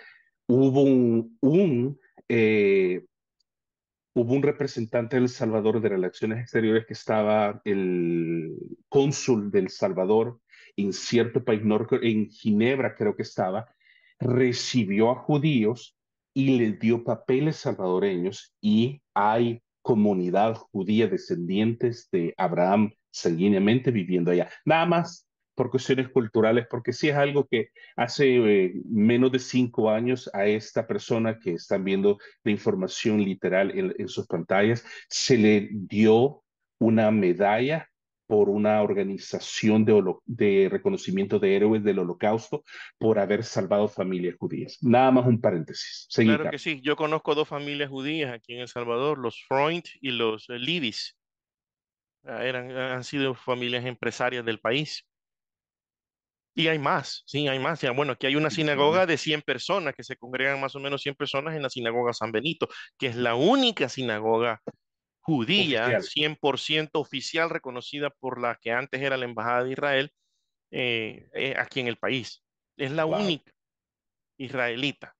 hubo 0.47 0.81
un, 0.81 1.37
un 1.41 1.99
eh, 2.27 3.05
hubo 4.13 4.33
un 4.33 4.43
representante 4.43 5.17
del 5.17 5.29
Salvador 5.29 5.79
de 5.79 5.89
Relaciones 5.89 6.39
Exteriores 6.39 6.85
que 6.85 6.93
estaba 6.93 7.61
el 7.65 8.55
cónsul 8.89 9.51
del 9.51 9.69
Salvador 9.69 10.39
en 10.75 10.93
cierto 10.93 11.43
país, 11.43 11.61
en 12.01 12.29
Ginebra 12.29 12.95
creo 12.95 13.15
que 13.15 13.23
estaba, 13.23 13.67
recibió 14.21 15.11
a 15.11 15.15
judíos 15.15 15.97
y 16.33 16.57
les 16.57 16.79
dio 16.79 17.03
papeles 17.03 17.57
salvadoreños 17.57 18.53
y 18.61 19.01
hay 19.13 19.61
comunidad 19.81 20.55
judía 20.55 21.07
descendientes 21.07 22.07
de 22.11 22.33
Abraham 22.37 22.93
sanguíneamente 23.11 23.91
viviendo 23.91 24.31
allá. 24.31 24.49
Nada 24.63 24.85
más 24.85 25.27
por 25.55 25.69
cuestiones 25.69 26.09
culturales, 26.09 26.65
porque 26.69 26.93
sí 26.93 27.09
es 27.09 27.15
algo 27.15 27.45
que 27.45 27.69
hace 27.95 28.37
eh, 28.37 28.73
menos 28.85 29.31
de 29.31 29.39
cinco 29.39 29.89
años 29.89 30.29
a 30.33 30.45
esta 30.45 30.87
persona 30.87 31.39
que 31.39 31.53
están 31.53 31.83
viendo 31.83 32.17
la 32.43 32.51
información 32.51 33.21
literal 33.21 33.71
en 33.75 34.07
sus 34.07 34.25
pantallas, 34.27 34.83
se 35.09 35.37
le 35.37 35.69
dio 35.71 36.43
una 36.79 37.11
medalla 37.11 37.90
por 38.31 38.47
una 38.47 38.81
organización 38.81 39.83
de, 39.83 40.01
de, 40.25 40.69
reconocimiento 40.71 41.37
de 41.37 41.53
héroes 41.53 41.83
del 41.83 41.99
holocausto 41.99 42.63
por 42.97 43.19
haber 43.19 43.43
salvado 43.43 43.89
familias 43.89 44.37
judías. 44.39 44.77
Nada 44.79 45.11
más 45.11 45.25
un 45.25 45.41
paréntesis. 45.41 46.07
claro 46.15 46.49
que 46.49 46.57
sí, 46.57 46.79
yo 46.81 46.95
conozco 46.95 47.35
dos 47.35 47.49
familias 47.49 47.89
judías 47.89 48.33
aquí 48.33 48.53
en 48.53 48.61
El 48.61 48.69
Salvador, 48.69 49.17
los 49.17 49.43
Freund 49.49 49.83
y 49.99 50.11
los 50.11 50.49
eh, 50.49 50.57
Libis. 50.59 51.17
Ah, 52.23 52.45
eran, 52.45 52.71
han 52.71 53.03
sido 53.03 53.35
familias 53.35 53.83
empresarias 53.83 54.45
del 54.45 54.61
país. 54.61 55.05
Y 56.55 56.69
hay 56.69 56.79
más, 56.79 57.23
sí, 57.25 57.49
hay 57.49 57.59
más. 57.59 57.81
Bueno, 57.93 58.13
aquí 58.13 58.27
hay 58.27 58.37
una 58.37 58.49
sinagoga 58.49 59.05
de 59.05 59.17
100 59.17 59.41
personas, 59.41 59.93
que 59.93 60.05
se 60.05 60.15
congregan 60.15 60.61
más 60.61 60.73
o 60.73 60.79
menos 60.79 61.01
100 61.01 61.15
personas 61.15 61.53
en 61.53 61.63
la 61.63 61.69
sinagoga 61.69 62.13
San 62.13 62.31
Benito, 62.31 62.69
que 62.97 63.07
es 63.07 63.17
la 63.17 63.35
única 63.35 63.89
sinagoga 63.89 64.61
judía, 65.21 66.01
100% 66.01 66.89
oficial, 66.93 67.49
reconocida 67.49 68.09
por 68.09 68.41
la 68.41 68.55
que 68.61 68.71
antes 68.71 69.01
era 69.01 69.17
la 69.17 69.25
Embajada 69.25 69.63
de 69.63 69.71
Israel 69.71 70.11
eh, 70.71 71.29
eh, 71.33 71.55
aquí 71.57 71.79
en 71.79 71.87
el 71.87 71.97
país. 71.97 72.43
Es 72.77 72.91
la 72.91 73.05
única 73.05 73.51
israelita. 74.37 75.15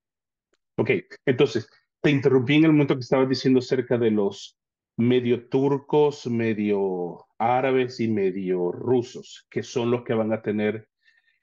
Ok, 0.77 0.91
entonces, 1.25 1.69
te 2.01 2.09
interrumpí 2.09 2.55
en 2.55 2.65
el 2.65 2.71
momento 2.71 2.95
que 2.95 3.01
estabas 3.01 3.29
diciendo 3.29 3.59
acerca 3.59 3.97
de 3.97 4.11
los 4.11 4.57
medio 4.97 5.47
turcos, 5.47 6.27
medio 6.27 7.27
árabes 7.37 7.99
y 7.99 8.07
medio 8.07 8.71
rusos, 8.71 9.47
que 9.49 9.63
son 9.63 9.91
los 9.91 10.03
que 10.03 10.13
van 10.13 10.33
a 10.33 10.41
tener 10.41 10.87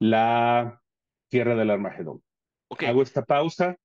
la 0.00 0.80
guerra 1.30 1.54
del 1.54 1.70
Armagedón. 1.70 2.22
Okay. 2.68 2.88
Hago 2.88 3.02
esta 3.02 3.24
pausa 3.24 3.76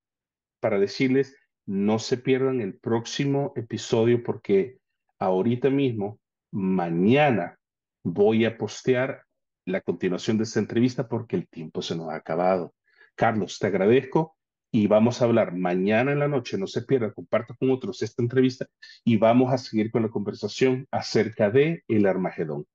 para 0.60 0.78
decirles 0.78 1.36
no 1.66 1.98
se 1.98 2.18
pierdan 2.18 2.60
el 2.60 2.74
próximo 2.74 3.52
episodio 3.56 4.22
porque 4.22 4.78
ahorita 5.18 5.70
mismo, 5.70 6.20
mañana, 6.50 7.58
voy 8.02 8.44
a 8.44 8.58
postear 8.58 9.24
la 9.64 9.80
continuación 9.80 10.36
de 10.36 10.44
esta 10.44 10.60
entrevista 10.60 11.08
porque 11.08 11.36
el 11.36 11.48
tiempo 11.48 11.80
se 11.82 11.96
nos 11.96 12.10
ha 12.10 12.16
acabado. 12.16 12.74
Carlos, 13.14 13.58
te 13.58 13.66
agradezco 13.66 14.36
y 14.70 14.88
vamos 14.88 15.22
a 15.22 15.24
hablar 15.24 15.54
mañana 15.54 16.12
en 16.12 16.18
la 16.18 16.28
noche, 16.28 16.58
no 16.58 16.66
se 16.66 16.82
pierda, 16.82 17.12
comparta 17.12 17.54
con 17.54 17.70
otros 17.70 18.02
esta 18.02 18.22
entrevista 18.22 18.66
y 19.04 19.16
vamos 19.16 19.52
a 19.52 19.58
seguir 19.58 19.90
con 19.90 20.02
la 20.02 20.10
conversación 20.10 20.86
acerca 20.90 21.48
de 21.50 21.84
el 21.88 22.06
Armagedón. 22.06 22.66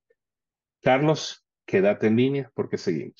Carlos, 0.81 1.45
quédate 1.65 2.07
en 2.07 2.15
línea 2.15 2.51
porque 2.55 2.77
seguimos. 2.77 3.17